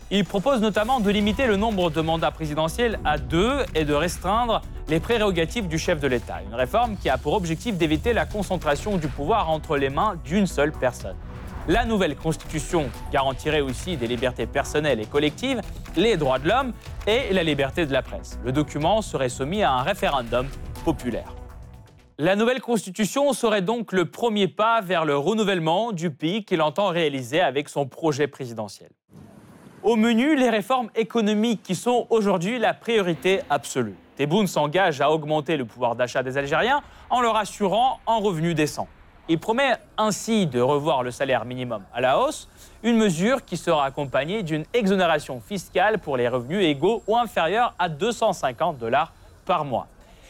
Il 0.09 0.23
propose 0.23 0.61
notamment 0.61 1.01
de 1.01 1.09
limiter 1.09 1.47
le 1.47 1.57
nombre 1.57 1.89
de 1.89 1.99
mandats 1.99 2.31
présidentiels 2.31 2.97
à 3.03 3.17
deux 3.17 3.65
et 3.75 3.83
de 3.83 3.93
restreindre 3.93 4.61
les 4.87 5.01
prérogatives 5.01 5.67
du 5.67 5.77
chef 5.77 5.99
de 5.99 6.07
l'État. 6.07 6.39
Une 6.47 6.55
réforme 6.55 6.95
qui 6.95 7.09
a 7.09 7.17
pour 7.17 7.33
objectif 7.33 7.75
d'éviter 7.75 8.13
la 8.13 8.25
concentration 8.25 8.95
du 8.95 9.09
pouvoir 9.09 9.49
entre 9.49 9.75
les 9.75 9.89
mains 9.89 10.15
d'une 10.23 10.47
seule 10.47 10.71
personne. 10.71 11.17
La 11.67 11.83
nouvelle 11.83 12.15
constitution 12.15 12.89
garantirait 13.11 13.59
aussi 13.59 13.97
des 13.97 14.07
libertés 14.07 14.45
personnelles 14.45 15.01
et 15.01 15.05
collectives, 15.05 15.59
les 15.97 16.15
droits 16.15 16.39
de 16.39 16.47
l'homme 16.47 16.71
et 17.05 17.33
la 17.33 17.43
liberté 17.43 17.85
de 17.85 17.91
la 17.91 18.01
presse. 18.01 18.39
Le 18.45 18.53
document 18.53 19.01
serait 19.01 19.27
soumis 19.27 19.61
à 19.61 19.73
un 19.73 19.81
référendum 19.81 20.47
populaire. 20.85 21.35
La 22.17 22.37
nouvelle 22.37 22.61
constitution 22.61 23.33
serait 23.33 23.61
donc 23.61 23.91
le 23.91 24.09
premier 24.09 24.47
pas 24.47 24.79
vers 24.79 25.03
le 25.03 25.17
renouvellement 25.17 25.91
du 25.91 26.11
pays 26.11 26.45
qu'il 26.45 26.61
entend 26.61 26.87
réaliser 26.87 27.41
avec 27.41 27.67
son 27.67 27.85
projet 27.85 28.27
présidentiel. 28.27 28.89
Au 29.84 29.96
menu, 29.96 30.36
les 30.36 30.50
réformes 30.50 30.89
économiques 30.96 31.62
qui 31.62 31.75
sont 31.75 32.07
aujourd'hui 32.10 32.57
la 32.57 32.74
priorité 32.74 33.41
absolue. 33.50 33.96
Tebboune 34.15 34.48
s'engage 34.48 35.01
à 35.01 35.12
augmenter 35.12 35.55
le 35.55 35.65
pouvoir 35.65 35.96
d'achat 35.96 36.24
des 36.24 36.36
Algériens 36.38 36.81
en 37.12 37.22
leur 37.22 37.36
assurant 37.36 38.00
un 38.07 38.15
revenu 38.15 38.55
décent. 38.55 38.88
Il 39.29 39.39
promet 39.39 39.75
ainsi 39.98 40.48
de 40.48 40.60
revoir 40.60 41.03
le 41.03 41.12
salaire 41.12 41.46
minimum 41.46 41.84
à 41.93 42.01
la 42.01 42.19
hausse, 42.19 42.50
une 42.81 42.98
mesure 42.98 43.46
qui 43.46 43.55
sera 43.55 43.86
accompagnée 43.86 44.41
d'une 44.41 44.65
exonération 44.74 45.39
fiscale 45.41 46.00
pour 46.00 46.17
les 46.17 46.27
revenus 46.27 46.65
égaux 46.65 47.03
ou 47.05 47.15
inférieurs 47.15 47.75
à 47.77 47.88
250 47.88 48.79
dollars 48.79 49.13
par 49.46 49.63
mois. 49.63 49.88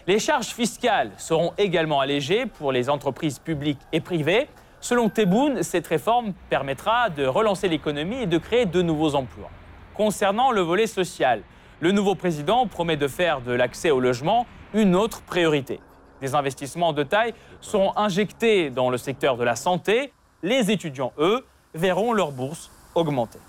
Les 0.08 0.20
charges 0.20 0.48
fiscales 0.48 1.12
seront 1.18 1.54
également 1.58 2.02
allégées 2.02 2.48
pour 2.48 2.74
les 2.74 2.90
entreprises 2.90 3.40
publiques 3.40 3.82
et 3.94 4.02
privées, 4.02 4.50
Selon 4.88 5.10
Tebboune, 5.10 5.64
cette 5.64 5.86
réforme 5.86 6.32
permettra 6.50 7.10
de 7.10 7.26
relancer 7.26 7.68
l'économie 7.68 8.22
et 8.22 8.26
de 8.26 8.38
créer 8.38 8.66
de 8.66 8.82
nouveaux 8.82 9.16
emplois. 9.16 9.50
Concernant 9.94 10.50
le 10.52 10.62
volet 10.62 10.88
social, 10.88 11.42
le 11.82 11.92
nouveau 11.92 12.16
président 12.16 12.68
promet 12.68 12.96
de 12.96 13.10
faire 13.10 13.42
de 13.42 13.52
l'accès 13.52 13.92
au 13.92 14.00
logement 14.00 14.46
une 14.74 14.96
autre 14.96 15.24
priorité. 15.24 15.82
Des 16.22 16.36
investissements 16.36 16.94
de 16.94 17.04
taille 17.04 17.34
seront 17.60 17.98
injectés 17.98 18.70
dans 18.70 18.90
le 18.90 18.96
secteur 18.98 19.36
de 19.36 19.44
la 19.44 19.58
santé. 19.58 20.14
Les 20.42 20.72
étudiants, 20.72 21.12
eux, 21.18 21.46
verront 21.74 22.14
leur 22.14 22.32
bourse 22.32 22.72
augmenter. 22.96 23.40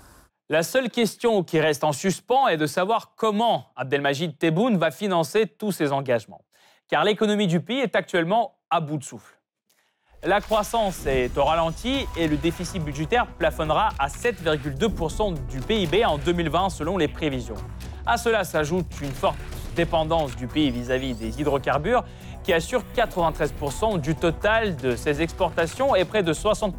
La 0.49 0.61
seule 0.61 0.89
question 0.89 1.45
qui 1.45 1.61
reste 1.61 1.85
en 1.85 1.93
suspens 1.93 2.49
est 2.49 2.57
de 2.57 2.67
savoir 2.67 3.13
comment 3.15 3.67
Abdelmajid 3.77 4.37
Tebboune 4.37 4.77
va 4.77 4.91
financer 4.91 5.47
tous 5.47 5.71
ces 5.71 5.93
engagements. 5.93 6.41
Car 6.89 7.05
l'économie 7.05 7.47
du 7.47 7.61
pays 7.61 7.79
est 7.79 7.95
actuellement 7.95 8.57
à 8.69 8.81
bout 8.81 8.97
de 8.97 9.05
souffle. 9.05 9.38
La 10.25 10.41
croissance 10.41 11.05
est 11.05 11.37
au 11.37 11.45
ralenti 11.45 12.05
et 12.17 12.27
le 12.27 12.35
déficit 12.35 12.83
budgétaire 12.83 13.25
plafonnera 13.25 13.91
à 13.97 14.09
7,2% 14.09 15.33
du 15.47 15.59
PIB 15.61 16.03
en 16.03 16.17
2020 16.17 16.69
selon 16.71 16.97
les 16.97 17.07
prévisions. 17.07 17.55
À 18.05 18.17
cela 18.17 18.43
s'ajoute 18.43 18.87
une 19.01 19.13
forte 19.13 19.37
dépendance 19.77 20.35
du 20.35 20.45
pays 20.47 20.71
vis-à-vis 20.71 21.13
des 21.13 21.39
hydrocarbures 21.39 22.03
qui 22.43 22.51
assure 22.51 22.83
93% 22.97 24.01
du 24.01 24.13
total 24.13 24.75
de 24.75 24.97
ses 24.97 25.21
exportations 25.21 25.95
et 25.95 26.03
près 26.03 26.21
de 26.21 26.33
60% 26.33 26.73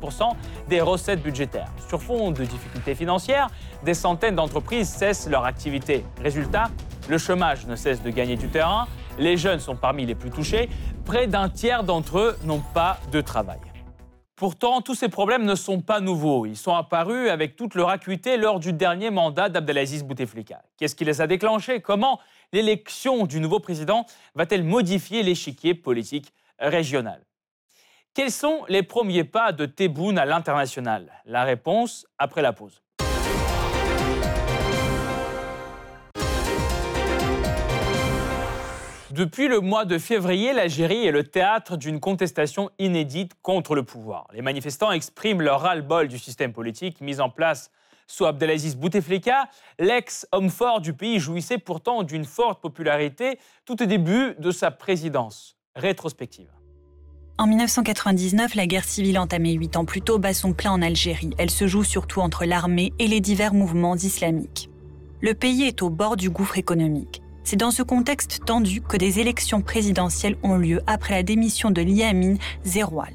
des 0.68 0.82
recettes 0.82 1.22
budgétaires. 1.22 1.68
Sur 1.88 2.02
fond 2.02 2.32
de 2.32 2.44
difficultés 2.44 2.94
financières, 2.94 3.48
des 3.84 3.94
centaines 3.94 4.34
d'entreprises 4.34 4.90
cessent 4.90 5.30
leur 5.30 5.46
activité. 5.46 6.04
Résultat, 6.22 6.68
le 7.08 7.16
chômage 7.16 7.66
ne 7.66 7.74
cesse 7.74 8.02
de 8.02 8.10
gagner 8.10 8.36
du 8.36 8.48
terrain, 8.48 8.86
les 9.18 9.36
jeunes 9.36 9.60
sont 9.60 9.76
parmi 9.76 10.04
les 10.04 10.14
plus 10.14 10.30
touchés, 10.30 10.68
près 11.10 11.26
d'un 11.26 11.48
tiers 11.48 11.82
d'entre 11.82 12.20
eux 12.20 12.36
n'ont 12.44 12.62
pas 12.72 13.00
de 13.10 13.20
travail. 13.20 13.58
Pourtant, 14.36 14.80
tous 14.80 14.94
ces 14.94 15.08
problèmes 15.08 15.44
ne 15.44 15.56
sont 15.56 15.80
pas 15.80 15.98
nouveaux. 15.98 16.46
Ils 16.46 16.56
sont 16.56 16.72
apparus 16.72 17.28
avec 17.30 17.56
toute 17.56 17.74
leur 17.74 17.88
acuité 17.88 18.36
lors 18.36 18.60
du 18.60 18.72
dernier 18.72 19.10
mandat 19.10 19.48
d'Abdelaziz 19.48 20.04
Bouteflika. 20.04 20.62
Qu'est-ce 20.76 20.94
qui 20.94 21.04
les 21.04 21.20
a 21.20 21.26
déclenchés? 21.26 21.80
Comment 21.80 22.20
l'élection 22.52 23.26
du 23.26 23.40
nouveau 23.40 23.58
président 23.58 24.06
va-t-elle 24.36 24.62
modifier 24.62 25.24
l'échiquier 25.24 25.74
politique 25.74 26.32
régional? 26.60 27.26
Quels 28.14 28.30
sont 28.30 28.64
les 28.68 28.84
premiers 28.84 29.24
pas 29.24 29.50
de 29.50 29.66
Tebboune 29.66 30.16
à 30.16 30.24
l'international? 30.24 31.10
La 31.24 31.42
réponse 31.42 32.06
après 32.18 32.40
la 32.40 32.52
pause. 32.52 32.82
Depuis 39.10 39.48
le 39.48 39.58
mois 39.58 39.86
de 39.86 39.98
février, 39.98 40.52
l'Algérie 40.52 41.04
est 41.04 41.10
le 41.10 41.24
théâtre 41.24 41.76
d'une 41.76 41.98
contestation 41.98 42.70
inédite 42.78 43.32
contre 43.42 43.74
le 43.74 43.82
pouvoir. 43.82 44.28
Les 44.32 44.40
manifestants 44.40 44.92
expriment 44.92 45.42
leur 45.42 45.62
ras-le-bol 45.62 46.06
du 46.06 46.16
système 46.16 46.52
politique 46.52 47.00
mis 47.00 47.18
en 47.18 47.28
place 47.28 47.72
sous 48.06 48.24
Abdelaziz 48.24 48.76
Bouteflika. 48.76 49.48
L'ex-homme 49.80 50.48
fort 50.48 50.80
du 50.80 50.92
pays 50.92 51.18
jouissait 51.18 51.58
pourtant 51.58 52.04
d'une 52.04 52.24
forte 52.24 52.62
popularité 52.62 53.40
tout 53.64 53.82
au 53.82 53.86
début 53.86 54.36
de 54.38 54.52
sa 54.52 54.70
présidence 54.70 55.56
rétrospective. 55.74 56.50
En 57.36 57.48
1999, 57.48 58.54
la 58.54 58.66
guerre 58.68 58.84
civile 58.84 59.18
entamée 59.18 59.54
huit 59.54 59.74
ans 59.76 59.84
plus 59.84 60.02
tôt 60.02 60.20
bat 60.20 60.34
son 60.34 60.52
plein 60.52 60.70
en 60.70 60.82
Algérie. 60.82 61.30
Elle 61.36 61.50
se 61.50 61.66
joue 61.66 61.82
surtout 61.82 62.20
entre 62.20 62.44
l'armée 62.44 62.92
et 63.00 63.08
les 63.08 63.20
divers 63.20 63.54
mouvements 63.54 63.96
islamiques. 63.96 64.70
Le 65.20 65.34
pays 65.34 65.64
est 65.64 65.82
au 65.82 65.90
bord 65.90 66.16
du 66.16 66.30
gouffre 66.30 66.58
économique. 66.58 67.22
C'est 67.44 67.56
dans 67.56 67.70
ce 67.70 67.82
contexte 67.82 68.40
tendu 68.44 68.80
que 68.80 68.96
des 68.96 69.18
élections 69.18 69.60
présidentielles 69.60 70.36
ont 70.42 70.56
lieu 70.56 70.80
après 70.86 71.14
la 71.14 71.22
démission 71.22 71.70
de 71.70 71.82
Liamin 71.82 72.36
Zeroual. 72.64 73.12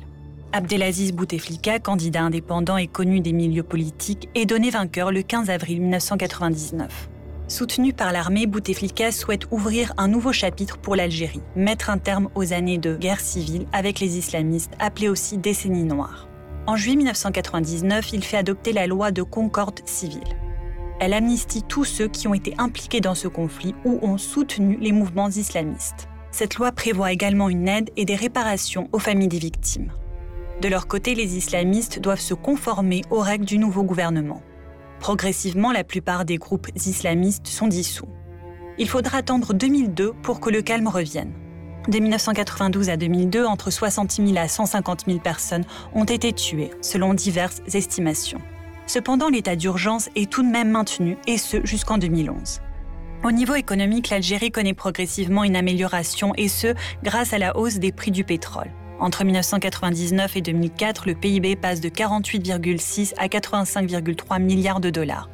Abdelaziz 0.52 1.12
Bouteflika, 1.12 1.80
candidat 1.80 2.22
indépendant 2.22 2.78
et 2.78 2.88
connu 2.88 3.20
des 3.20 3.34
milieux 3.34 3.64
politiques, 3.64 4.30
est 4.36 4.46
donné 4.46 4.70
vainqueur 4.70 5.12
le 5.12 5.22
15 5.22 5.50
avril 5.50 5.82
1999. 5.82 7.10
Soutenu 7.48 7.94
par 7.94 8.12
l'armée, 8.12 8.48
Bouteflika 8.48 9.12
souhaite 9.12 9.48
ouvrir 9.52 9.94
un 9.98 10.08
nouveau 10.08 10.32
chapitre 10.32 10.78
pour 10.78 10.96
l'Algérie, 10.96 11.42
mettre 11.56 11.90
un 11.90 11.98
terme 11.98 12.30
aux 12.34 12.54
années 12.54 12.80
de 12.80 12.96
guerre 12.96 13.20
civile 13.20 13.68
avec 13.72 14.00
les 14.00 14.18
islamistes, 14.18 14.72
appelée 14.80 15.10
aussi 15.10 15.38
décennie 15.38 15.84
noire. 15.84 16.28
En 16.68 16.76
juillet 16.76 16.96
1999, 16.96 18.14
il 18.14 18.24
fait 18.24 18.38
adopter 18.38 18.74
la 18.74 18.88
loi 18.88 19.12
de 19.12 19.22
concorde 19.22 19.82
civile. 19.86 20.24
Elle 21.00 21.14
amnistie 21.14 21.64
tous 21.64 21.84
ceux 21.84 22.08
qui 22.08 22.28
ont 22.28 22.34
été 22.34 22.54
impliqués 22.58 23.02
dans 23.02 23.16
ce 23.16 23.28
conflit 23.28 23.76
ou 23.84 24.00
ont 24.02 24.18
soutenu 24.18 24.78
les 24.80 24.94
mouvements 24.94 25.30
islamistes. 25.30 26.08
Cette 26.32 26.56
loi 26.56 26.72
prévoit 26.72 27.12
également 27.12 27.50
une 27.50 27.68
aide 27.68 27.92
et 27.98 28.06
des 28.06 28.16
réparations 28.16 28.90
aux 28.94 29.00
familles 29.00 29.28
des 29.28 29.40
victimes. 29.40 29.92
De 30.62 30.70
leur 30.70 30.88
côté, 30.88 31.16
les 31.16 31.36
islamistes 31.38 32.00
doivent 32.00 32.20
se 32.20 32.34
conformer 32.34 33.02
aux 33.10 33.20
règles 33.20 33.46
du 33.46 33.58
nouveau 33.58 33.84
gouvernement. 33.84 34.42
Progressivement, 35.00 35.74
la 35.74 35.84
plupart 35.84 36.24
des 36.24 36.38
groupes 36.38 36.68
islamistes 36.76 37.48
sont 37.48 37.68
dissous. 37.68 38.08
Il 38.78 38.88
faudra 38.88 39.18
attendre 39.18 39.54
2002 39.54 40.14
pour 40.24 40.40
que 40.40 40.50
le 40.50 40.62
calme 40.62 40.88
revienne. 40.88 41.34
De 41.90 42.00
1992 42.00 42.90
à 42.90 42.98
2002, 42.98 43.46
entre 43.46 43.70
60 43.70 44.12
000 44.14 44.38
à 44.38 44.48
150 44.48 45.06
000 45.08 45.20
personnes 45.20 45.66
ont 45.94 46.06
été 46.06 46.34
tuées, 46.34 46.72
selon 46.82 47.14
diverses 47.14 47.62
estimations. 47.74 48.42
Cependant, 48.88 49.30
l'état 49.30 49.56
d'urgence 49.56 50.10
est 50.16 50.30
tout 50.30 50.44
de 50.44 50.48
même 50.48 50.70
maintenu, 50.70 51.18
et 51.28 51.38
ce 51.38 51.66
jusqu'en 51.66 51.98
2011. 51.98 52.62
Au 53.24 53.32
niveau 53.32 53.56
économique, 53.56 54.10
l'Algérie 54.10 54.52
connaît 54.52 54.76
progressivement 54.76 55.44
une 55.44 55.56
amélioration, 55.56 56.34
et 56.36 56.48
ce, 56.48 56.76
grâce 57.04 57.34
à 57.34 57.40
la 57.40 57.58
hausse 57.58 57.76
des 57.76 57.92
prix 57.92 58.12
du 58.12 58.24
pétrole. 58.24 58.70
Entre 59.00 59.24
1999 59.24 60.38
et 60.38 60.42
2004, 60.42 61.08
le 61.08 61.16
PIB 61.16 61.56
passe 61.56 61.82
de 61.82 61.90
48,6 61.90 63.14
à 63.18 63.28
85,3 63.28 64.42
milliards 64.42 64.80
de 64.80 64.90
dollars. 64.90 65.30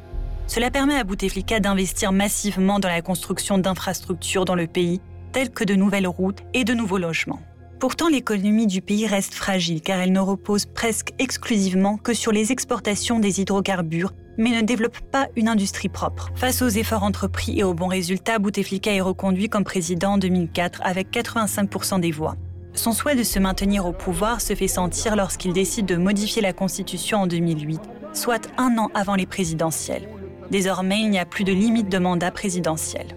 Cela 0.46 0.70
permet 0.70 0.96
à 0.96 1.04
Bouteflika 1.04 1.60
d'investir 1.60 2.12
massivement 2.12 2.80
dans 2.80 2.88
la 2.88 3.02
construction 3.02 3.58
d'infrastructures 3.58 4.44
dans 4.44 4.54
le 4.54 4.66
pays, 4.66 5.00
telles 5.32 5.50
que 5.50 5.64
de 5.64 5.74
nouvelles 5.74 6.08
routes 6.08 6.40
et 6.54 6.64
de 6.64 6.74
nouveaux 6.74 6.98
logements. 6.98 7.40
Pourtant, 7.82 8.06
l'économie 8.06 8.68
du 8.68 8.80
pays 8.80 9.08
reste 9.08 9.34
fragile 9.34 9.80
car 9.80 9.98
elle 9.98 10.12
ne 10.12 10.20
repose 10.20 10.66
presque 10.66 11.08
exclusivement 11.18 11.96
que 11.96 12.14
sur 12.14 12.30
les 12.30 12.52
exportations 12.52 13.18
des 13.18 13.40
hydrocarbures, 13.40 14.12
mais 14.38 14.50
ne 14.50 14.60
développe 14.60 15.00
pas 15.10 15.26
une 15.34 15.48
industrie 15.48 15.88
propre. 15.88 16.30
Face 16.36 16.62
aux 16.62 16.68
efforts 16.68 17.02
entrepris 17.02 17.58
et 17.58 17.64
aux 17.64 17.74
bons 17.74 17.88
résultats, 17.88 18.38
Bouteflika 18.38 18.92
est 18.92 19.00
reconduit 19.00 19.48
comme 19.48 19.64
président 19.64 20.12
en 20.12 20.18
2004 20.18 20.80
avec 20.84 21.10
85% 21.10 21.98
des 21.98 22.12
voix. 22.12 22.36
Son 22.72 22.92
souhait 22.92 23.16
de 23.16 23.24
se 23.24 23.40
maintenir 23.40 23.84
au 23.84 23.92
pouvoir 23.92 24.40
se 24.40 24.54
fait 24.54 24.68
sentir 24.68 25.16
lorsqu'il 25.16 25.52
décide 25.52 25.86
de 25.86 25.96
modifier 25.96 26.40
la 26.40 26.52
Constitution 26.52 27.22
en 27.22 27.26
2008, 27.26 27.80
soit 28.12 28.48
un 28.58 28.78
an 28.78 28.90
avant 28.94 29.16
les 29.16 29.26
présidentielles. 29.26 30.08
Désormais, 30.52 31.00
il 31.00 31.10
n'y 31.10 31.18
a 31.18 31.26
plus 31.26 31.42
de 31.42 31.52
limite 31.52 31.88
de 31.88 31.98
mandat 31.98 32.30
présidentiel. 32.30 33.08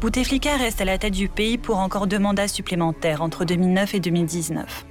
Bouteflika 0.00 0.56
reste 0.56 0.80
à 0.80 0.84
la 0.84 0.96
tête 0.96 1.14
du 1.14 1.28
pays 1.28 1.58
pour 1.58 1.78
encore 1.78 2.06
deux 2.06 2.20
mandats 2.20 2.46
supplémentaires 2.46 3.20
entre 3.20 3.44
2009 3.44 3.94
et 3.94 4.00
2019. 4.00 4.86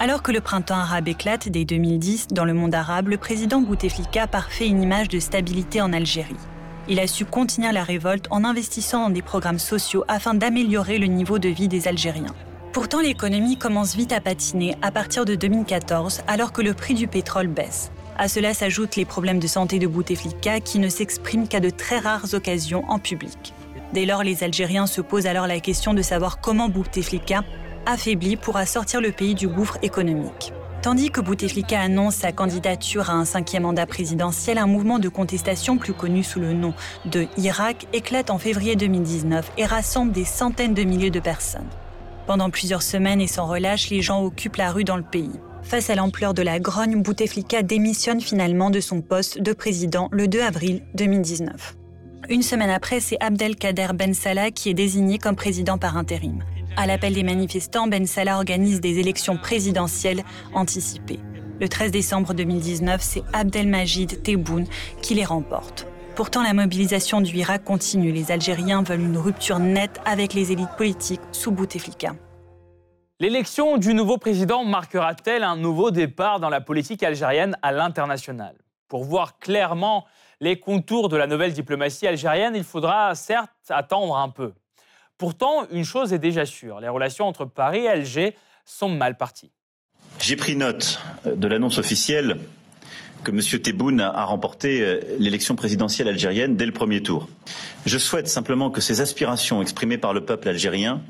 Alors 0.00 0.24
que 0.24 0.32
le 0.32 0.40
printemps 0.40 0.74
arabe 0.74 1.06
éclate 1.06 1.48
dès 1.48 1.64
2010 1.64 2.28
dans 2.32 2.44
le 2.44 2.52
monde 2.52 2.74
arabe, 2.74 3.06
le 3.06 3.16
président 3.16 3.60
Bouteflika 3.60 4.26
parfait 4.26 4.66
une 4.66 4.82
image 4.82 5.06
de 5.06 5.20
stabilité 5.20 5.80
en 5.80 5.92
Algérie. 5.92 6.34
Il 6.88 6.98
a 6.98 7.06
su 7.06 7.24
contenir 7.26 7.72
la 7.72 7.84
révolte 7.84 8.26
en 8.30 8.42
investissant 8.42 9.02
dans 9.04 9.10
des 9.10 9.22
programmes 9.22 9.60
sociaux 9.60 10.02
afin 10.08 10.34
d'améliorer 10.34 10.98
le 10.98 11.06
niveau 11.06 11.38
de 11.38 11.48
vie 11.48 11.68
des 11.68 11.86
Algériens. 11.86 12.34
Pourtant, 12.72 13.00
l'économie 13.00 13.56
commence 13.56 13.94
vite 13.94 14.12
à 14.12 14.20
patiner 14.20 14.74
à 14.82 14.90
partir 14.90 15.24
de 15.26 15.36
2014, 15.36 16.22
alors 16.26 16.52
que 16.52 16.62
le 16.62 16.74
prix 16.74 16.94
du 16.94 17.06
pétrole 17.06 17.46
baisse. 17.46 17.92
À 18.18 18.26
cela 18.26 18.52
s'ajoutent 18.52 18.96
les 18.96 19.04
problèmes 19.04 19.38
de 19.38 19.46
santé 19.46 19.78
de 19.78 19.86
Bouteflika 19.86 20.58
qui 20.58 20.80
ne 20.80 20.88
s'expriment 20.88 21.46
qu'à 21.46 21.60
de 21.60 21.70
très 21.70 22.00
rares 22.00 22.34
occasions 22.34 22.84
en 22.88 22.98
public. 22.98 23.54
Dès 23.92 24.06
lors, 24.06 24.22
les 24.22 24.44
Algériens 24.44 24.86
se 24.86 25.00
posent 25.00 25.26
alors 25.26 25.46
la 25.46 25.58
question 25.58 25.94
de 25.94 26.02
savoir 26.02 26.40
comment 26.40 26.68
Bouteflika, 26.68 27.42
affaibli, 27.86 28.36
pourra 28.36 28.64
sortir 28.64 29.00
le 29.00 29.10
pays 29.10 29.34
du 29.34 29.48
gouffre 29.48 29.78
économique. 29.82 30.52
Tandis 30.82 31.10
que 31.10 31.20
Bouteflika 31.20 31.78
annonce 31.78 32.14
sa 32.14 32.32
candidature 32.32 33.10
à 33.10 33.14
un 33.14 33.24
cinquième 33.24 33.64
mandat 33.64 33.86
présidentiel, 33.86 34.56
un 34.58 34.66
mouvement 34.66 34.98
de 34.98 35.08
contestation 35.08 35.76
plus 35.76 35.92
connu 35.92 36.22
sous 36.22 36.40
le 36.40 36.54
nom 36.54 36.72
de 37.04 37.26
Irak 37.36 37.86
éclate 37.92 38.30
en 38.30 38.38
février 38.38 38.76
2019 38.76 39.52
et 39.58 39.66
rassemble 39.66 40.12
des 40.12 40.24
centaines 40.24 40.72
de 40.72 40.84
milliers 40.84 41.10
de 41.10 41.20
personnes. 41.20 41.68
Pendant 42.26 42.48
plusieurs 42.48 42.82
semaines 42.82 43.20
et 43.20 43.26
sans 43.26 43.46
relâche, 43.46 43.90
les 43.90 44.02
gens 44.02 44.22
occupent 44.22 44.56
la 44.56 44.70
rue 44.70 44.84
dans 44.84 44.96
le 44.96 45.02
pays. 45.02 45.32
Face 45.62 45.90
à 45.90 45.96
l'ampleur 45.96 46.32
de 46.32 46.42
la 46.42 46.60
grogne, 46.60 47.02
Bouteflika 47.02 47.62
démissionne 47.62 48.20
finalement 48.20 48.70
de 48.70 48.80
son 48.80 49.02
poste 49.02 49.40
de 49.40 49.52
président 49.52 50.08
le 50.12 50.28
2 50.28 50.40
avril 50.40 50.82
2019. 50.94 51.76
Une 52.28 52.42
semaine 52.42 52.70
après, 52.70 53.00
c'est 53.00 53.16
Abdelkader 53.20 53.88
Ben 53.94 54.14
Salah 54.14 54.50
qui 54.50 54.68
est 54.70 54.74
désigné 54.74 55.18
comme 55.18 55.36
président 55.36 55.78
par 55.78 55.96
intérim. 55.96 56.44
À 56.76 56.86
l'appel 56.86 57.14
des 57.14 57.22
manifestants, 57.22 57.88
Ben 57.88 58.06
Salah 58.06 58.36
organise 58.36 58.80
des 58.80 58.98
élections 58.98 59.36
présidentielles 59.36 60.22
anticipées. 60.54 61.18
Le 61.60 61.68
13 61.68 61.90
décembre 61.90 62.34
2019, 62.34 63.00
c'est 63.02 63.22
Abdelmajid 63.32 64.22
Tebboune 64.22 64.66
qui 65.02 65.14
les 65.14 65.24
remporte. 65.24 65.86
Pourtant, 66.14 66.42
la 66.42 66.52
mobilisation 66.52 67.20
du 67.20 67.34
Irak 67.36 67.64
continue. 67.64 68.12
Les 68.12 68.30
Algériens 68.30 68.82
veulent 68.82 69.00
une 69.00 69.18
rupture 69.18 69.58
nette 69.58 70.00
avec 70.04 70.34
les 70.34 70.52
élites 70.52 70.76
politiques 70.76 71.20
sous 71.32 71.50
Bouteflika. 71.50 72.14
L'élection 73.18 73.76
du 73.76 73.92
nouveau 73.92 74.18
président 74.18 74.64
marquera-t-elle 74.64 75.42
un 75.42 75.56
nouveau 75.56 75.90
départ 75.90 76.40
dans 76.40 76.48
la 76.48 76.60
politique 76.60 77.02
algérienne 77.02 77.56
à 77.62 77.72
l'international? 77.72 78.54
Pour 78.88 79.04
voir 79.04 79.38
clairement 79.38 80.06
les 80.40 80.58
contours 80.58 81.08
de 81.08 81.16
la 81.16 81.26
nouvelle 81.26 81.52
diplomatie 81.52 82.06
algérienne, 82.06 82.54
il 82.56 82.64
faudra 82.64 83.14
certes 83.14 83.50
attendre 83.68 84.16
un 84.16 84.28
peu. 84.28 84.52
Pourtant, 85.18 85.66
une 85.70 85.84
chose 85.84 86.12
est 86.12 86.18
déjà 86.18 86.46
sûre, 86.46 86.80
les 86.80 86.88
relations 86.88 87.26
entre 87.26 87.44
Paris 87.44 87.80
et 87.80 87.88
Alger 87.88 88.34
sont 88.64 88.88
mal 88.88 89.16
parties. 89.16 89.52
J'ai 90.18 90.36
pris 90.36 90.56
note 90.56 91.00
de 91.24 91.46
l'annonce 91.46 91.78
officielle 91.78 92.38
que 93.22 93.30
M. 93.30 93.60
Tebboune 93.60 94.00
a 94.00 94.24
remporté 94.24 94.80
euh, 94.80 95.00
l'élection 95.18 95.54
présidentielle 95.54 96.08
algérienne 96.08 96.56
dès 96.56 96.64
le 96.64 96.72
premier 96.72 97.02
tour. 97.02 97.28
Je 97.84 97.98
souhaite 97.98 98.28
simplement 98.28 98.70
que 98.70 98.80
ces 98.80 99.02
aspirations 99.02 99.60
exprimées 99.60 99.98
par 99.98 100.14
le 100.14 100.24
peuple 100.24 100.48
algérien 100.48 101.02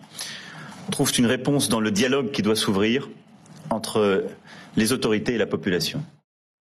trouvent 0.90 1.12
une 1.16 1.26
réponse 1.26 1.68
dans 1.68 1.80
le 1.80 1.92
dialogue 1.92 2.32
qui 2.32 2.42
doit 2.42 2.56
s'ouvrir 2.56 3.08
entre 3.70 4.24
les 4.76 4.92
autorités 4.92 5.34
et 5.34 5.38
la 5.38 5.46
population. 5.46 6.02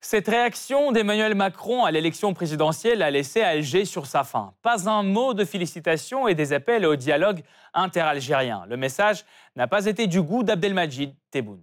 Cette 0.01 0.29
réaction 0.29 0.93
d'Emmanuel 0.93 1.35
Macron 1.35 1.83
à 1.83 1.91
l'élection 1.91 2.33
présidentielle 2.33 3.01
a 3.01 3.11
laissé 3.11 3.41
Alger 3.41 3.83
sur 3.83 4.05
sa 4.05 4.23
faim. 4.23 4.53
Pas 4.61 4.89
un 4.89 5.03
mot 5.03 5.33
de 5.33 5.43
félicitations 5.43 6.29
et 6.29 6.35
des 6.35 6.53
appels 6.53 6.85
au 6.85 6.95
dialogue 6.95 7.41
interalgérien. 7.73 8.63
Le 8.69 8.77
message 8.77 9.25
n'a 9.57 9.67
pas 9.67 9.87
été 9.87 10.07
du 10.07 10.21
goût 10.21 10.43
d'Abdelmajid 10.43 11.13
Tebboune. 11.31 11.61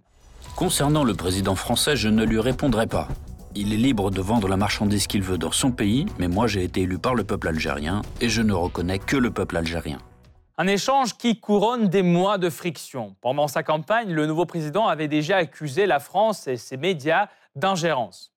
Concernant 0.55 1.03
le 1.03 1.15
président 1.15 1.55
français, 1.55 1.95
je 1.95 2.09
ne 2.09 2.23
lui 2.23 2.39
répondrai 2.39 2.85
pas. 2.85 3.07
Il 3.55 3.73
est 3.73 3.77
libre 3.77 4.11
de 4.11 4.21
vendre 4.21 4.47
la 4.47 4.55
marchandise 4.55 5.07
qu'il 5.07 5.23
veut 5.23 5.39
dans 5.39 5.51
son 5.51 5.71
pays, 5.71 6.05
mais 6.19 6.27
moi 6.27 6.45
j'ai 6.45 6.63
été 6.63 6.81
élu 6.81 6.99
par 6.99 7.15
le 7.15 7.23
peuple 7.23 7.47
algérien 7.47 8.03
et 8.21 8.29
je 8.29 8.43
ne 8.43 8.53
reconnais 8.53 8.99
que 8.99 9.17
le 9.17 9.31
peuple 9.31 9.57
algérien. 9.57 9.97
Un 10.59 10.67
échange 10.67 11.17
qui 11.17 11.39
couronne 11.39 11.87
des 11.87 12.03
mois 12.03 12.37
de 12.37 12.51
friction. 12.51 13.15
Pendant 13.21 13.47
sa 13.47 13.63
campagne, 13.63 14.11
le 14.11 14.27
nouveau 14.27 14.45
président 14.45 14.87
avait 14.87 15.07
déjà 15.07 15.37
accusé 15.37 15.87
la 15.87 15.99
France 15.99 16.47
et 16.47 16.57
ses 16.57 16.77
médias 16.77 17.29
d'ingérence. 17.57 18.33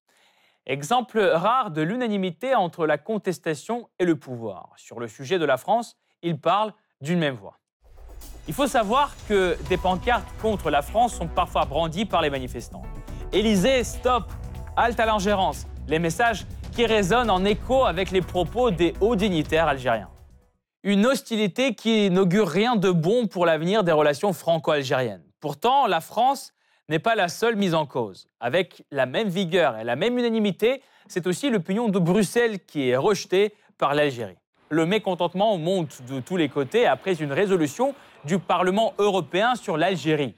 Exemple 0.67 1.21
rare 1.21 1.71
de 1.71 1.83
l'unanimité 1.83 2.55
entre 2.55 2.87
la 2.87 2.99
contestation 2.99 3.89
et 3.99 4.05
le 4.05 4.17
pouvoir. 4.17 4.73
Sur 4.77 5.01
le 5.01 5.09
sujet 5.09 5.39
de 5.39 5.45
la 5.45 5.57
France, 5.57 5.97
il 6.23 6.39
parle 6.39 6.73
d'une 7.01 7.19
même 7.19 7.35
voix. 7.35 7.59
Il 8.47 8.55
faut 8.55 8.67
savoir 8.67 9.15
que 9.29 9.57
des 9.69 9.77
pancartes 9.77 10.29
contre 10.41 10.71
la 10.71 10.83
France 10.83 11.15
sont 11.15 11.29
parfois 11.29 11.65
brandies 11.65 12.05
par 12.05 12.23
les 12.23 12.31
manifestants. 12.31 12.83
Élysée, 13.33 13.85
stop 13.85 14.25
Halte 14.77 15.01
à 15.01 15.07
l'ingérence, 15.07 15.67
les 15.89 15.99
messages 15.99 16.47
qui 16.73 16.87
résonnent 16.87 17.31
en 17.31 17.45
écho 17.45 17.85
avec 17.85 18.11
les 18.11 18.23
propos 18.23 18.71
des 18.71 18.95
hauts 19.01 19.17
dignitaires 19.17 19.69
algériens. 19.69 20.09
Une 20.83 21.05
hostilité 21.05 21.75
qui 21.75 22.11
n'augure 22.11 22.49
rien 22.49 22.77
de 22.77 22.91
bon 22.91 23.27
pour 23.27 23.45
l'avenir 23.45 23.85
des 23.85 23.93
relations 23.93 24.33
franco-algériennes. 24.33 25.25
Pourtant, 25.41 25.87
la 25.87 26.01
France 26.01 26.53
n'est 26.91 26.99
pas 26.99 27.15
la 27.15 27.29
seule 27.29 27.55
mise 27.55 27.75
en 27.75 27.87
cause. 27.87 28.27
Avec 28.41 28.85
la 28.91 29.07
même 29.07 29.29
vigueur 29.29 29.79
et 29.79 29.85
la 29.85 29.95
même 29.95 30.19
unanimité, 30.19 30.83
c'est 31.07 31.29
aussi 31.29 31.49
l'opinion 31.49 31.89
de 31.89 32.01
Bruxelles 32.01 32.59
qui 32.59 32.91
est 32.91 32.97
rejetée 32.97 33.55
par 33.79 33.95
l'Algérie. 33.95 34.37
Le 34.71 34.87
mécontentement 34.87 35.57
monte 35.57 36.03
de 36.11 36.19
tous 36.19 36.37
les 36.37 36.49
côtés 36.49 36.87
après 36.87 37.15
une 37.15 37.33
résolution 37.33 37.95
du 38.25 38.41
Parlement 38.41 38.93
européen 38.99 39.55
sur 39.55 39.77
l'Algérie. 39.77 40.35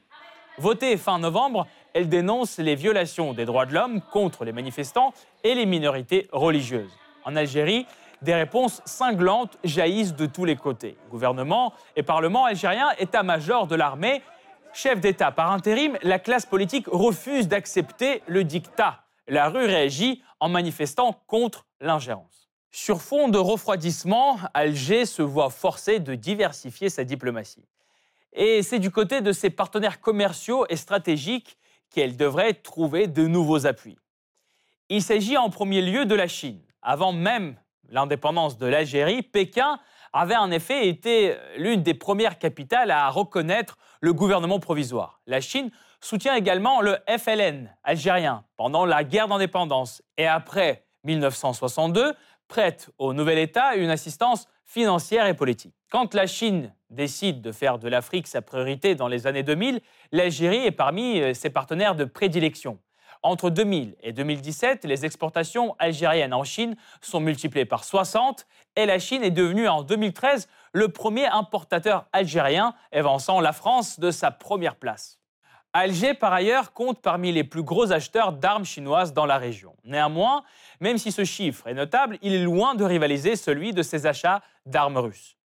Votée 0.59 0.99
fin 0.99 1.19
novembre, 1.19 1.67
elle 1.95 2.11
dénonce 2.11 2.59
les 2.59 2.75
violations 2.75 3.33
des 3.33 3.47
droits 3.47 3.65
de 3.65 3.73
l'homme 3.73 4.03
contre 4.12 4.45
les 4.45 4.53
manifestants 4.53 5.15
et 5.45 5.55
les 5.55 5.65
minorités 5.65 6.29
religieuses. 6.33 6.93
En 7.25 7.35
Algérie, 7.35 7.87
des 8.21 8.35
réponses 8.35 8.83
cinglantes 8.85 9.59
jaillissent 9.65 10.15
de 10.15 10.27
tous 10.27 10.45
les 10.45 10.57
côtés. 10.57 10.99
Gouvernement 11.11 11.73
et 11.97 12.03
Parlement 12.03 12.45
algérien, 12.45 12.91
état-major 12.99 13.67
de 13.67 13.75
l'armée, 13.75 14.23
chef 14.73 15.01
d'État 15.01 15.31
par 15.31 15.53
intérim, 15.53 15.99
la 16.03 16.19
classe 16.19 16.47
politique 16.47 16.87
refuse 16.87 17.49
d'accepter 17.49 18.23
le 18.27 18.45
dictat. 18.45 19.05
La 19.29 19.49
rue 19.49 19.65
réagit 19.65 20.23
en 20.41 20.49
manifestant 20.49 21.23
contre 21.27 21.67
l'ingérence. 21.81 22.49
Sur 22.71 23.03
fond 23.03 23.29
de 23.29 23.39
refroidissement, 23.39 24.39
Alger 24.55 25.07
se 25.07 25.23
voit 25.23 25.51
forcé 25.51 26.01
de 26.01 26.15
diversifier 26.15 26.89
sa 26.89 27.05
diplomatie. 27.05 27.65
Et 28.33 28.63
c'est 28.63 28.79
du 28.79 28.91
côté 28.91 29.21
de 29.21 29.33
ses 29.33 29.51
partenaires 29.51 30.01
commerciaux 30.01 30.65
et 30.71 30.77
stratégiques 30.77 31.59
qu'elle 31.91 32.17
devrait 32.17 32.55
trouver 32.55 33.07
de 33.07 33.27
nouveaux 33.27 33.67
appuis. 33.67 33.99
Il 34.89 35.03
s'agit 35.03 35.37
en 35.37 35.51
premier 35.51 35.83
lieu 35.83 36.07
de 36.07 36.15
la 36.15 36.27
Chine. 36.27 36.61
Avant 36.81 37.13
même 37.13 37.57
l'indépendance 37.91 38.57
de 38.57 38.67
l'Algérie, 38.67 39.23
Pékin 39.23 39.79
avait 40.12 40.37
en 40.37 40.51
effet 40.51 40.88
été 40.88 41.37
l'une 41.57 41.83
des 41.83 41.94
premières 41.94 42.38
capitales 42.38 42.90
à 42.90 43.09
reconnaître 43.09 43.79
le 44.01 44.12
gouvernement 44.12 44.59
provisoire. 44.61 45.20
La 45.27 45.40
Chine 45.40 45.70
soutient 46.01 46.35
également 46.35 46.81
le 46.81 46.96
FLN 47.09 47.75
algérien 47.85 48.44
pendant 48.57 48.85
la 48.85 49.05
guerre 49.05 49.29
d'indépendance 49.29 50.03
et 50.18 50.27
après 50.27 50.85
1962 51.05 52.14
prête 52.48 52.90
au 52.98 53.14
nouvel 53.14 53.38
État 53.38 53.77
une 53.77 53.90
assistance 53.90 54.46
financière 54.64 55.27
et 55.27 55.35
politique. 55.35 55.75
Quand 55.90 56.14
la 56.14 56.27
Chine 56.27 56.75
décide 56.90 57.40
de 57.40 57.53
faire 57.53 57.79
de 57.79 57.88
l'Afrique 57.88 58.27
sa 58.27 58.42
priorité 58.42 58.94
dans 58.94 59.09
les 59.09 59.27
années 59.27 59.42
2000, 59.42 59.81
l'Algérie 60.11 60.66
est 60.66 60.70
parmi 60.70 61.20
euh, 61.20 61.35
ses 61.35 61.51
partenaires 61.51 61.94
de 61.94 62.05
prédilection. 62.05 62.79
Entre 63.25 63.51
2000 63.51 63.95
et 64.03 64.13
2017, 64.13 64.85
les 64.85 65.05
exportations 65.05 65.77
algériennes 65.79 66.35
en 66.35 66.43
Chine 66.43 66.75
sont 67.01 67.21
multipliées 67.21 67.65
par 67.65 67.85
60 67.85 68.47
et 68.75 68.85
la 68.85 68.99
Chine 68.99 69.23
est 69.23 69.31
devenue 69.31 69.69
en 69.69 69.83
2013 69.83 70.49
le 70.73 70.89
premier 70.89 71.27
importateur 71.27 72.07
algérien, 72.13 72.75
évançant 72.93 73.41
la 73.41 73.53
France 73.53 74.01
de 74.01 74.11
sa 74.11 74.33
première 74.33 74.75
place. 74.75 75.21
Alger, 75.73 76.15
par 76.15 76.33
ailleurs, 76.33 76.73
compte 76.73 77.01
parmi 77.01 77.33
les 77.33 77.45
plus 77.45 77.63
gros 77.63 77.93
acheteurs 77.93 78.33
d'armes 78.33 78.65
chinoises 78.65 79.15
dans 79.15 79.25
la 79.25 79.39
région. 79.39 79.75
Néanmoins, 79.85 80.43
même 80.81 80.99
si 80.99 81.13
ce 81.13 81.25
chiffre 81.25 81.67
est 81.69 81.75
notable, 81.75 82.19
il 82.23 82.35
est 82.35 82.43
loin 82.43 82.75
de 82.75 82.85
rivaliser 82.85 83.37
celui 83.37 83.73
de 83.73 83.83
ses 83.83 84.05
achats 84.05 84.43
d'armes 84.67 84.99
russes. 84.99 85.37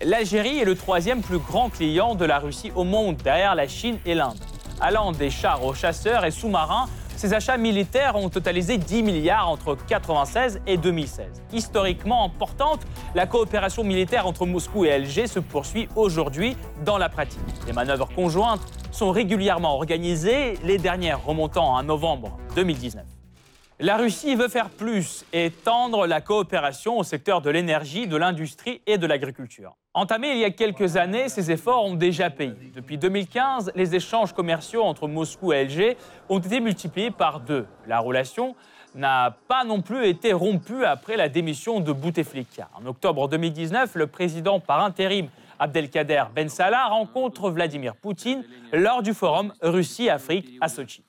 L'Algérie 0.00 0.60
est 0.60 0.64
le 0.64 0.76
troisième 0.76 1.22
plus 1.22 1.38
grand 1.38 1.68
client 1.68 2.14
de 2.14 2.24
la 2.24 2.38
Russie 2.38 2.72
au 2.74 2.84
monde, 2.84 3.16
derrière 3.16 3.54
la 3.54 3.68
Chine 3.68 3.98
et 4.06 4.14
l'Inde. 4.14 4.38
Allant 4.80 5.12
des 5.12 5.28
chars 5.28 5.62
aux 5.62 5.74
chasseurs 5.74 6.24
et 6.24 6.30
sous-marins, 6.30 6.88
ces 7.20 7.34
achats 7.34 7.58
militaires 7.58 8.16
ont 8.16 8.30
totalisé 8.30 8.78
10 8.78 9.02
milliards 9.02 9.50
entre 9.50 9.74
1996 9.74 10.62
et 10.66 10.78
2016. 10.78 11.42
Historiquement 11.52 12.24
importante, 12.24 12.80
la 13.14 13.26
coopération 13.26 13.84
militaire 13.84 14.26
entre 14.26 14.46
Moscou 14.46 14.86
et 14.86 14.92
Alger 14.92 15.26
se 15.26 15.38
poursuit 15.38 15.86
aujourd'hui 15.96 16.56
dans 16.82 16.96
la 16.96 17.10
pratique. 17.10 17.40
Les 17.66 17.74
manœuvres 17.74 18.08
conjointes 18.16 18.62
sont 18.90 19.10
régulièrement 19.10 19.74
organisées, 19.74 20.54
les 20.64 20.78
dernières 20.78 21.22
remontant 21.22 21.76
à 21.76 21.82
novembre 21.82 22.38
2019. 22.56 23.04
La 23.82 23.96
Russie 23.96 24.34
veut 24.34 24.48
faire 24.48 24.68
plus 24.68 25.24
et 25.32 25.46
étendre 25.46 26.06
la 26.06 26.20
coopération 26.20 26.98
au 26.98 27.02
secteur 27.02 27.40
de 27.40 27.48
l'énergie, 27.48 28.06
de 28.06 28.18
l'industrie 28.18 28.82
et 28.86 28.98
de 28.98 29.06
l'agriculture. 29.06 29.74
Entamés 29.94 30.32
il 30.32 30.38
y 30.38 30.44
a 30.44 30.50
quelques 30.50 30.98
années, 30.98 31.30
ces 31.30 31.50
efforts 31.50 31.86
ont 31.86 31.94
déjà 31.94 32.28
payé. 32.28 32.72
Depuis 32.74 32.98
2015, 32.98 33.72
les 33.74 33.94
échanges 33.94 34.34
commerciaux 34.34 34.82
entre 34.82 35.08
Moscou 35.08 35.54
et 35.54 35.60
Alger 35.60 35.96
ont 36.28 36.40
été 36.40 36.60
multipliés 36.60 37.10
par 37.10 37.40
deux. 37.40 37.66
La 37.86 38.00
relation 38.00 38.54
n'a 38.94 39.34
pas 39.48 39.64
non 39.64 39.80
plus 39.80 40.06
été 40.06 40.34
rompue 40.34 40.84
après 40.84 41.16
la 41.16 41.30
démission 41.30 41.80
de 41.80 41.92
Bouteflika. 41.92 42.68
En 42.74 42.84
octobre 42.84 43.28
2019, 43.28 43.94
le 43.94 44.06
président 44.08 44.60
par 44.60 44.84
intérim 44.84 45.28
Abdelkader 45.58 46.24
Ben 46.34 46.50
Salah 46.50 46.88
rencontre 46.88 47.50
Vladimir 47.50 47.96
Poutine 47.96 48.44
lors 48.74 49.02
du 49.02 49.14
forum 49.14 49.54
Russie-Afrique 49.62 50.58
à 50.60 50.68
Sochi 50.68 51.02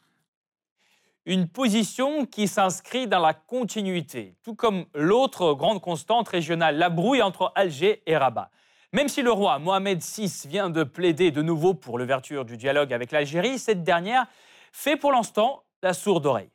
une 1.25 1.47
position 1.47 2.25
qui 2.25 2.47
s'inscrit 2.47 3.07
dans 3.07 3.19
la 3.19 3.33
continuité, 3.33 4.35
tout 4.43 4.55
comme 4.55 4.85
l'autre 4.93 5.53
grande 5.53 5.81
constante 5.81 6.29
régionale, 6.29 6.77
la 6.77 6.89
brouille 6.89 7.21
entre 7.21 7.51
Alger 7.55 8.01
et 8.05 8.17
Rabat. 8.17 8.49
Même 8.93 9.07
si 9.07 9.21
le 9.21 9.31
roi 9.31 9.59
Mohamed 9.59 10.01
VI 10.01 10.43
vient 10.47 10.69
de 10.69 10.83
plaider 10.83 11.31
de 11.31 11.41
nouveau 11.41 11.73
pour 11.73 11.97
l'ouverture 11.97 12.43
du 12.43 12.57
dialogue 12.57 12.91
avec 12.91 13.11
l'Algérie, 13.11 13.59
cette 13.59 13.83
dernière 13.83 14.25
fait 14.71 14.97
pour 14.97 15.11
l'instant 15.11 15.63
la 15.83 15.93
sourde 15.93 16.25
oreille. 16.25 16.49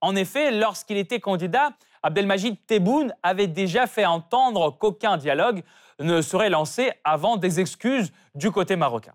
En 0.00 0.16
effet, 0.16 0.50
lorsqu'il 0.50 0.96
était 0.96 1.20
candidat, 1.20 1.72
Abdelmajid 2.02 2.56
Tebboune 2.66 3.14
avait 3.22 3.46
déjà 3.46 3.86
fait 3.86 4.06
entendre 4.06 4.70
qu'aucun 4.70 5.18
dialogue 5.18 5.62
ne 6.00 6.22
serait 6.22 6.48
lancé 6.48 6.90
avant 7.04 7.36
des 7.36 7.60
excuses 7.60 8.12
du 8.34 8.50
côté 8.50 8.76
marocain 8.76 9.12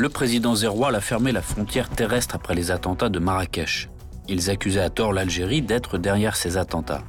le 0.00 0.08
président 0.08 0.54
Zerroal 0.54 0.94
a 0.94 1.02
fermé 1.02 1.30
la 1.30 1.42
frontière 1.42 1.90
terrestre 1.90 2.34
après 2.34 2.54
les 2.54 2.70
attentats 2.70 3.10
de 3.10 3.18
Marrakech. 3.18 3.90
Ils 4.28 4.48
accusaient 4.48 4.80
à 4.80 4.88
tort 4.88 5.12
l'Algérie 5.12 5.60
d'être 5.60 5.98
derrière 5.98 6.36
ces 6.36 6.56
attentats. 6.56 7.02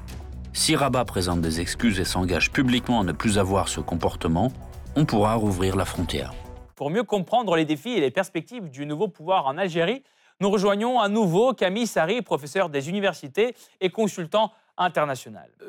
Si 0.52 0.76
Rabat 0.76 1.06
présente 1.06 1.40
des 1.40 1.62
excuses 1.62 2.02
et 2.02 2.04
s'engage 2.04 2.52
publiquement 2.52 3.00
à 3.00 3.04
ne 3.06 3.14
plus 3.14 3.38
avoir 3.38 3.70
ce 3.70 3.80
comportement, 3.80 4.52
on 4.98 5.06
pourra 5.06 5.36
rouvrir 5.36 5.78
la 5.78 5.86
frontière. 5.86 6.34
Pour 6.76 6.90
mieux 6.90 7.04
comprendre 7.04 7.56
les 7.56 7.64
défis 7.64 7.94
et 7.94 8.02
les 8.02 8.12
perspectives 8.12 8.70
du 8.70 8.86
nouveau 8.86 9.08
pouvoir 9.08 9.48
en 9.48 9.58
Algérie, 9.58 10.04
nous 10.42 10.50
rejoignons 10.50 11.00
à 11.00 11.08
nouveau 11.08 11.54
Camille 11.54 11.88
Sari, 11.88 12.22
professeur 12.22 12.68
des 12.68 12.90
universités 12.90 13.56
et 13.80 13.90
consultant 13.90 14.52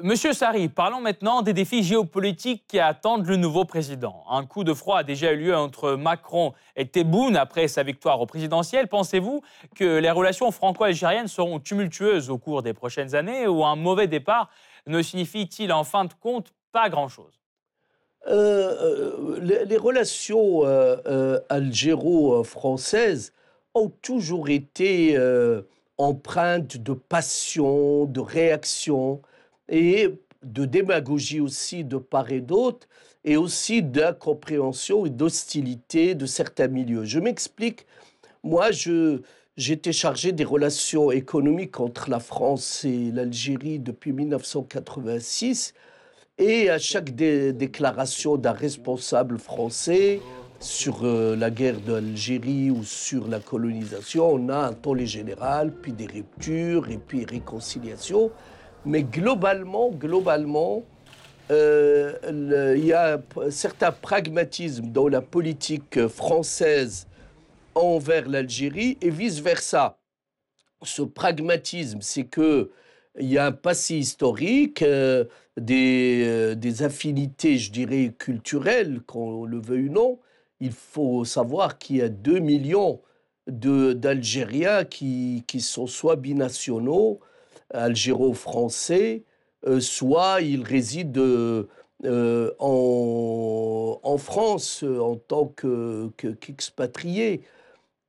Monsieur 0.03 0.33
Sari, 0.33 0.69
parlons 0.69 1.01
maintenant 1.01 1.43
des 1.43 1.53
défis 1.53 1.83
géopolitiques 1.83 2.65
qui 2.67 2.79
attendent 2.79 3.27
le 3.27 3.37
nouveau 3.37 3.65
président. 3.65 4.25
Un 4.31 4.47
coup 4.47 4.65
de 4.65 4.73
froid 4.73 4.99
a 4.99 5.05
déjà 5.05 5.33
eu 5.33 5.37
lieu 5.37 5.57
entre 5.57 5.93
Macron 5.93 6.55
et 6.77 6.87
Tebboune 6.87 7.37
après 7.37 7.69
sa 7.69 7.83
victoire 7.83 8.21
au 8.21 8.27
présidentiel. 8.27 8.89
Pensez-vous 8.89 9.43
que 9.77 9.99
les 9.99 10.11
relations 10.11 10.51
franco-algériennes 10.51 11.29
seront 11.29 11.61
tumultueuses 11.61 12.31
au 12.31 12.39
cours 12.39 12.63
des 12.63 12.73
prochaines 12.73 13.15
années 13.15 13.47
ou 13.47 13.65
un 13.65 13.77
mauvais 13.77 14.07
départ 14.07 14.49
ne 14.87 15.03
signifie-t-il 15.03 15.73
en 15.73 15.85
fin 15.85 16.05
de 16.05 16.13
compte 16.21 16.53
pas 16.73 16.89
grand-chose? 16.89 17.39
Euh, 18.29 19.37
euh, 19.41 19.65
les, 19.67 19.77
relations 19.77 20.65
euh, 20.65 21.39
algéro-françaises 21.49 23.33
ont 23.75 23.91
toujours 24.01 24.49
été 24.49 25.19
empreinte 25.99 26.77
de 26.77 26.93
passion, 26.93 28.07
de 28.07 28.21
réaction 28.21 29.23
et 29.69 30.09
de 30.43 30.65
démagogie 30.65 31.41
aussi 31.41 31.85
de 31.85 31.99
part 31.99 32.33
et 32.33 32.41
d'autre, 32.41 32.89
et 33.25 33.37
aussi 33.37 33.83
d'incompréhension 33.83 35.07
et 35.07 35.11
d'hostilité 35.11 36.15
de 36.15 36.27
certains 36.27 36.69
milieux. 36.69 37.05
Je 37.05 37.21
m'explique. 37.21 37.87
Moi, 38.43 38.71
j'étais 39.57 39.93
chargé 39.93 40.33
des 40.33 40.45
relations 40.45 41.13
économiques 41.13 41.79
entre 41.79 42.11
la 42.11 42.19
France 42.19 42.85
et 42.85 43.13
l'Algérie 43.13 43.79
depuis 43.79 44.13
1986. 44.13 45.75
Et 46.39 46.71
à 46.71 46.79
chaque 46.79 47.15
déclaration 47.15 48.37
d'un 48.37 48.53
responsable 48.53 49.39
français, 49.39 50.21
sur 50.63 51.05
euh, 51.05 51.35
la 51.35 51.51
guerre 51.51 51.81
d'Algérie 51.81 52.71
ou 52.71 52.85
sur 52.85 53.27
la 53.27 53.41
colonisation, 53.41 54.29
on 54.35 54.49
a 54.49 54.59
un 54.59 54.73
tollé 54.73 55.07
général, 55.07 55.73
puis 55.73 55.93
des 55.93 56.07
ruptures 56.07 56.89
et 56.89 56.99
puis 56.99 57.25
réconciliation. 57.25 58.31
Mais 58.85 59.03
globalement, 59.03 59.91
globalement, 59.91 60.85
euh, 61.51 62.75
il 62.77 62.85
y 62.85 62.93
a 62.93 63.21
un 63.37 63.51
certain 63.51 63.91
pragmatisme 63.91 64.87
dans 64.87 65.09
la 65.09 65.21
politique 65.21 66.07
française 66.07 67.09
envers 67.75 68.29
l'Algérie 68.29 68.99
et 69.01 69.11
vice-versa. 69.11 69.99
Ce 70.85 71.03
pragmatisme, 71.03 71.99
c'est 72.01 72.25
que 72.25 72.71
il 73.19 73.31
y 73.31 73.37
a 73.37 73.47
un 73.47 73.53
passé 73.53 73.97
historique, 73.97 74.81
euh, 74.83 75.25
des, 75.61 76.55
des, 76.57 76.83
affinités, 76.83 77.59
je 77.59 77.71
dirais, 77.71 78.15
culturelles, 78.19 79.01
qu'on 79.07 79.45
le 79.45 79.61
veuille 79.61 79.89
ou 79.89 79.93
non, 79.93 80.19
il 80.63 80.71
faut 80.71 81.25
savoir 81.25 81.77
qu'il 81.77 81.97
y 81.97 82.03
a 82.03 82.09
2 82.09 82.39
millions 82.39 83.01
d'Algériens 83.49 84.85
qui, 84.85 85.45
sont 85.59 85.89
soit 85.89 86.15
binationaux, 86.15 87.19
algéro-français, 87.75 89.25
euh, 89.67 89.81
soit 89.81 90.41
ils 90.41 90.63
résident 90.63 91.67
euh, 92.05 92.51
en, 92.61 93.99
en, 94.01 94.19
France 94.19 94.85
en 94.85 95.17
tant 95.17 95.53
qu'expatriés. 96.17 97.43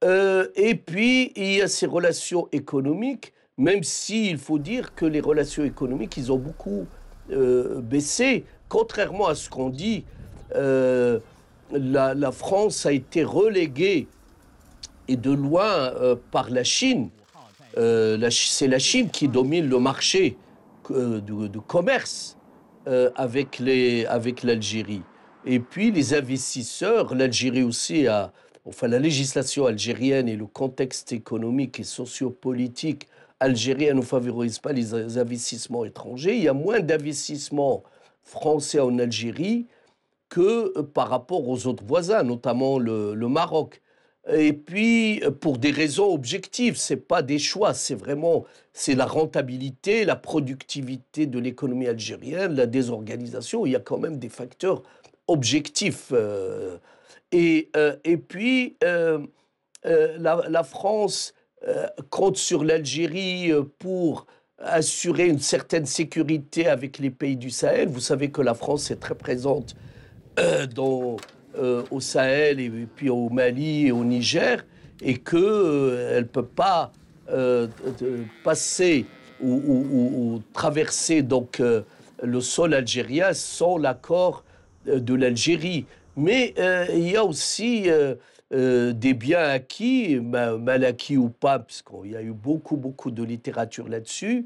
Euh, 0.04 0.48
et 0.56 0.76
puis, 0.76 1.32
il 1.36 1.56
y 1.56 1.62
a 1.62 1.68
ces 1.68 1.88
relations 1.88 2.50
économiques, 2.52 3.34
même 3.58 3.82
s'il 3.82 4.38
faut 4.38 4.60
dire 4.60 4.94
que 4.94 5.06
les 5.06 5.22
relations 5.22 5.64
économiques, 5.64 6.18
ils 6.18 6.32
ont 6.32 6.38
beaucoup 6.38 6.86
baissé, 7.30 8.44
contrairement 8.70 9.28
à 9.28 9.34
ce 9.34 9.50
qu'on 9.50 9.70
dit 9.70 10.04
la, 11.72 12.32
France 12.32 12.86
a 12.86 12.92
été 12.92 13.24
reléguée 13.24 14.08
et 15.08 15.18
de 15.18 15.32
loin 15.32 15.92
par 16.32 16.50
la 16.50 16.64
Chine. 16.64 17.10
c'est 17.76 18.68
la 18.68 18.80
Chine 18.80 19.10
qui 19.10 19.28
domine 19.28 19.68
le 19.68 19.80
marché 19.80 20.38
de, 20.90 21.60
commerce 21.60 22.38
avec 23.16 23.60
l'Algérie. 23.60 25.02
Et 25.46 25.60
puis 25.60 25.92
les 25.92 26.14
investisseurs, 26.14 27.14
l'Algérie 27.16 27.64
aussi 27.64 28.08
a, 28.08 28.32
enfin 28.66 28.88
la 28.88 29.00
législation 29.00 29.66
algérienne 29.66 30.30
et 30.30 30.36
le 30.36 30.46
contexte 30.46 31.12
économique 31.12 31.80
et 31.80 31.84
sociopolitique 31.84 33.08
algérien 33.40 33.94
ne 33.94 34.02
favorise 34.02 34.60
pas 34.60 34.72
les 34.72 35.18
investissements 35.18 35.84
étrangers. 35.84 36.38
Il 36.38 36.44
y 36.44 36.48
a 36.48 36.54
moins 36.54 36.80
d'investissements 36.80 37.84
français 38.24 38.80
en 38.80 38.98
Algérie 39.00 39.68
que 40.34 40.82
par 40.82 41.10
rapport 41.10 41.48
aux 41.48 41.68
autres 41.68 41.86
voisins, 41.86 42.24
notamment 42.24 42.80
le, 42.80 43.14
Maroc. 43.28 43.84
Et 44.34 44.54
puis, 44.54 45.22
pour 45.42 45.60
des 45.60 45.70
raisons 45.70 46.12
objectives, 46.12 46.76
c'est 46.76 46.98
pas 46.98 47.22
des 47.22 47.38
choix, 47.38 47.76
c'est 47.76 47.94
vraiment 47.94 48.46
c'est 48.72 48.96
la 48.96 49.06
rentabilité, 49.06 50.06
la 50.06 50.16
productivité 50.16 51.28
de 51.28 51.38
l'économie 51.38 51.88
algérienne, 51.88 52.56
la 52.56 52.66
désorganisation. 52.66 53.68
Il 53.68 53.74
y 53.74 53.76
a 53.76 53.80
quand 53.80 54.00
même 54.00 54.18
des 54.18 54.30
facteurs 54.30 54.82
objectif. 55.28 56.08
Euh, 56.12 56.78
et, 57.32 57.70
euh, 57.78 57.96
et 58.04 58.18
puis, 58.18 58.76
euh, 58.84 59.20
la, 59.84 60.64
France 60.64 61.36
compte 62.10 62.38
sur 62.38 62.64
l'Algérie 62.64 63.52
pour 63.78 64.26
assurer 64.58 65.28
une 65.28 65.40
certaine 65.40 65.86
sécurité 65.86 66.68
avec 66.68 66.98
les 66.98 67.12
pays 67.12 67.36
du 67.36 67.52
Sahel. 67.52 67.88
Vous 67.88 68.00
savez 68.00 68.32
que 68.32 68.42
la 68.42 68.56
France 68.56 68.90
est 68.90 69.00
très 69.00 69.16
présente 69.16 69.76
dans, 70.76 71.18
au 71.92 72.00
Sahel 72.00 72.60
et 72.60 72.70
puis 72.96 73.10
au 73.10 73.30
Mali 73.30 73.88
et 73.88 73.92
au 73.92 74.04
Niger 74.04 74.66
et 75.02 75.18
qu'elle 75.18 75.38
ne 76.18 76.22
peut 76.24 76.46
pas 76.46 76.92
passer 78.44 79.06
ou, 79.42 80.42
traverser 80.54 81.22
donc, 81.22 81.62
le 82.24 82.42
sol 82.42 82.74
algérien 82.74 83.34
sans 83.34 83.78
l'accord 83.78 84.44
euh, 84.88 85.00
de 85.00 85.14
l'Algérie. 85.14 85.86
Mais 86.16 86.54
euh, 86.58 86.86
il 86.94 87.10
y 87.10 87.18
a 87.18 87.24
aussi 87.24 87.90
euh, 87.90 88.94
des 88.94 89.14
biens 89.14 89.50
acquis, 89.50 90.20
mal 90.20 90.86
acquis 90.86 91.18
ou 91.18 91.30
pas, 91.30 91.60
puisqu'il 91.60 92.12
y 92.12 92.16
a 92.16 92.22
eu 92.22 92.34
beaucoup, 92.34 92.78
beaucoup 92.78 93.12
de 93.12 93.24
littérature 93.24 93.88
là-dessus. 93.88 94.46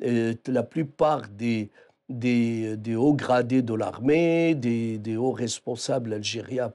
la 0.00 0.62
plupart 0.62 1.22
des, 1.28 1.70
des, 2.08 2.96
hauts 2.96 3.14
gradés 3.14 3.62
de 3.62 3.74
l'armée, 3.74 4.54
des, 4.54 5.16
hauts 5.16 5.32
responsables 5.32 6.12
algériens, 6.14 6.72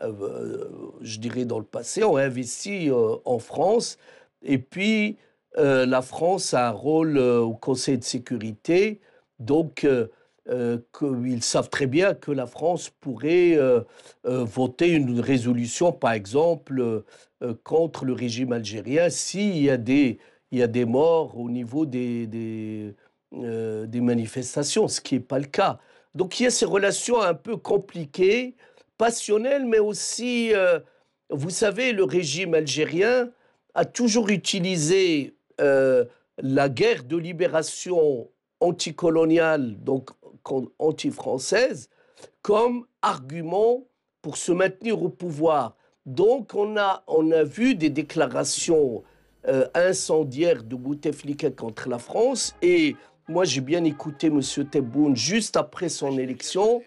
je 0.00 1.18
dirais 1.18 1.44
dans 1.44 1.58
le 1.58 1.64
passé, 1.64 2.04
ont 2.04 2.16
investi 2.16 2.90
en 2.90 3.38
France. 3.38 3.98
Et 4.42 4.58
puis, 4.58 5.16
la 5.56 6.02
France 6.02 6.54
a 6.54 6.68
un 6.68 6.72
rôle 6.72 7.18
au 7.18 7.54
Conseil 7.54 7.98
de 7.98 8.04
sécurité. 8.04 9.00
Donc, 9.38 9.86
euh, 10.48 10.78
qu'ils 10.96 11.42
savent 11.42 11.70
très 11.70 11.88
bien 11.88 12.14
que 12.14 12.30
la 12.30 12.46
France 12.46 12.88
pourrait 13.00 13.56
euh, 13.56 13.80
euh, 14.26 14.44
voter 14.44 14.92
une 14.92 15.18
résolution, 15.18 15.90
par 15.90 16.12
exemple, 16.12 17.02
contre 17.64 18.04
le 18.04 18.12
régime 18.12 18.52
algérien 18.52 19.10
s'il 19.10 19.56
y, 19.56 20.18
y 20.52 20.62
a 20.62 20.66
des 20.68 20.84
morts 20.84 21.36
au 21.36 21.50
niveau 21.50 21.84
des, 21.84 22.94
des 23.32 24.00
manifestations, 24.00 24.88
ce 24.88 25.00
qui 25.00 25.14
n'est 25.14 25.20
pas 25.20 25.38
le 25.38 25.46
cas. 25.46 25.78
Donc 26.14 26.40
il 26.40 26.44
y 26.44 26.46
a 26.46 26.50
ces 26.50 26.64
relations 26.64 27.20
un 27.20 27.34
peu 27.34 27.56
compliquées, 27.56 28.54
passionnelles, 28.98 29.66
mais 29.66 29.78
aussi, 29.78 30.52
vous 31.30 31.50
savez, 31.50 31.92
le 31.92 32.04
régime 32.04 32.54
algérien 32.54 33.30
a 33.74 33.84
toujours 33.84 34.30
utilisé 34.30 35.34
la 35.58 36.68
guerre 36.68 37.04
de 37.04 37.16
libération 37.16 38.30
anticoloniale, 38.60 39.76
donc 39.82 40.10
anti-française 40.78 41.90
comme 42.42 42.86
argument 43.02 43.84
pour 44.22 44.36
se 44.36 44.52
maintenir 44.52 45.02
au 45.02 45.08
pouvoir. 45.08 45.76
Donc 46.04 46.54
on 46.54 46.76
a, 46.76 47.02
on 47.06 47.30
a 47.32 47.42
vu 47.42 47.74
des 47.74 47.90
déclarations 47.90 49.02
euh, 49.48 49.66
incendiaires 49.74 50.62
de 50.62 50.76
Bouteflika 50.76 51.50
contre 51.50 51.88
la 51.88 51.98
France 51.98 52.54
et 52.62 52.94
moi 53.28 53.44
j'ai 53.44 53.60
bien 53.60 53.84
écouté 53.84 54.28
M. 54.28 54.40
Tebboune 54.70 55.16
juste 55.16 55.56
après 55.56 55.88
son 55.88 56.18
élection 56.18 56.82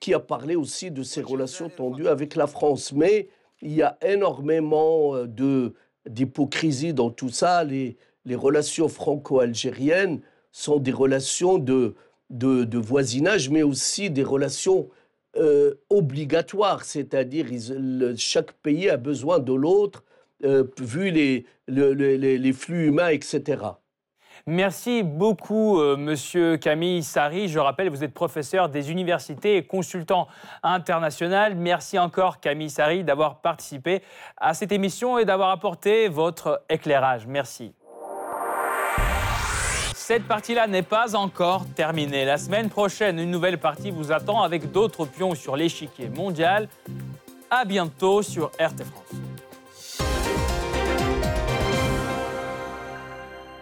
qui 0.00 0.12
a 0.12 0.20
parlé 0.20 0.56
aussi 0.56 0.90
de 0.90 1.02
ses 1.02 1.22
relations 1.22 1.70
tendues 1.70 2.08
avec 2.08 2.36
la 2.36 2.46
France. 2.46 2.92
Mais 2.92 3.28
il 3.62 3.72
y 3.72 3.82
a 3.82 3.96
énormément 4.02 5.16
euh, 5.16 5.72
d'hypocrisie 6.06 6.92
dans 6.92 7.10
tout 7.10 7.30
ça. 7.30 7.64
Les, 7.64 7.96
les 8.26 8.34
relations 8.34 8.88
franco-algériennes 8.88 10.20
sont 10.52 10.78
des 10.78 10.92
relations 10.92 11.58
de, 11.58 11.94
de, 12.30 12.78
voisinage, 12.78 13.50
mais 13.50 13.62
aussi 13.62 14.10
des 14.10 14.22
relations 14.22 14.88
euh, 15.36 15.74
obligatoires, 15.90 16.84
c'est-à-dire 16.84 17.46
chaque 18.16 18.52
pays 18.52 18.88
a 18.88 18.96
besoin 18.96 19.38
de 19.38 19.52
l'autre, 19.52 20.04
euh, 20.44 20.64
vu 20.80 21.10
les, 21.10 21.46
les, 21.66 22.52
flux 22.52 22.88
humains, 22.88 23.08
etc. 23.08 23.62
Merci 24.46 25.02
beaucoup, 25.02 25.80
euh, 25.80 25.96
Monsieur 25.96 26.58
Camille 26.58 27.02
Sari. 27.02 27.48
Je 27.48 27.58
rappelle, 27.58 27.88
vous 27.88 28.04
êtes 28.04 28.12
professeur 28.12 28.68
des 28.68 28.90
universités 28.90 29.56
et 29.56 29.64
consultant 29.64 30.28
international. 30.62 31.54
Merci 31.54 31.98
encore, 31.98 32.40
Camille 32.40 32.68
Sari, 32.68 33.04
d'avoir 33.04 33.40
participé 33.40 34.02
à 34.36 34.52
cette 34.52 34.70
émission 34.70 35.16
et 35.16 35.24
d'avoir 35.24 35.48
apporté 35.48 36.08
votre 36.08 36.62
éclairage. 36.68 37.26
Merci. 37.26 37.72
Cette 39.94 40.28
partie-là 40.28 40.66
n'est 40.66 40.82
pas 40.82 41.16
encore 41.16 41.64
terminée. 41.74 42.26
La 42.26 42.36
semaine 42.36 42.68
prochaine, 42.68 43.18
une 43.18 43.30
nouvelle 43.30 43.56
partie 43.56 43.90
vous 43.90 44.12
attend 44.12 44.42
avec 44.42 44.70
d'autres 44.70 45.06
pions 45.06 45.34
sur 45.34 45.56
l'échiquier 45.56 46.10
mondial. 46.10 46.68
À 47.50 47.64
bientôt 47.64 48.20
sur 48.20 48.50
RT 48.60 48.84
France. 48.84 49.33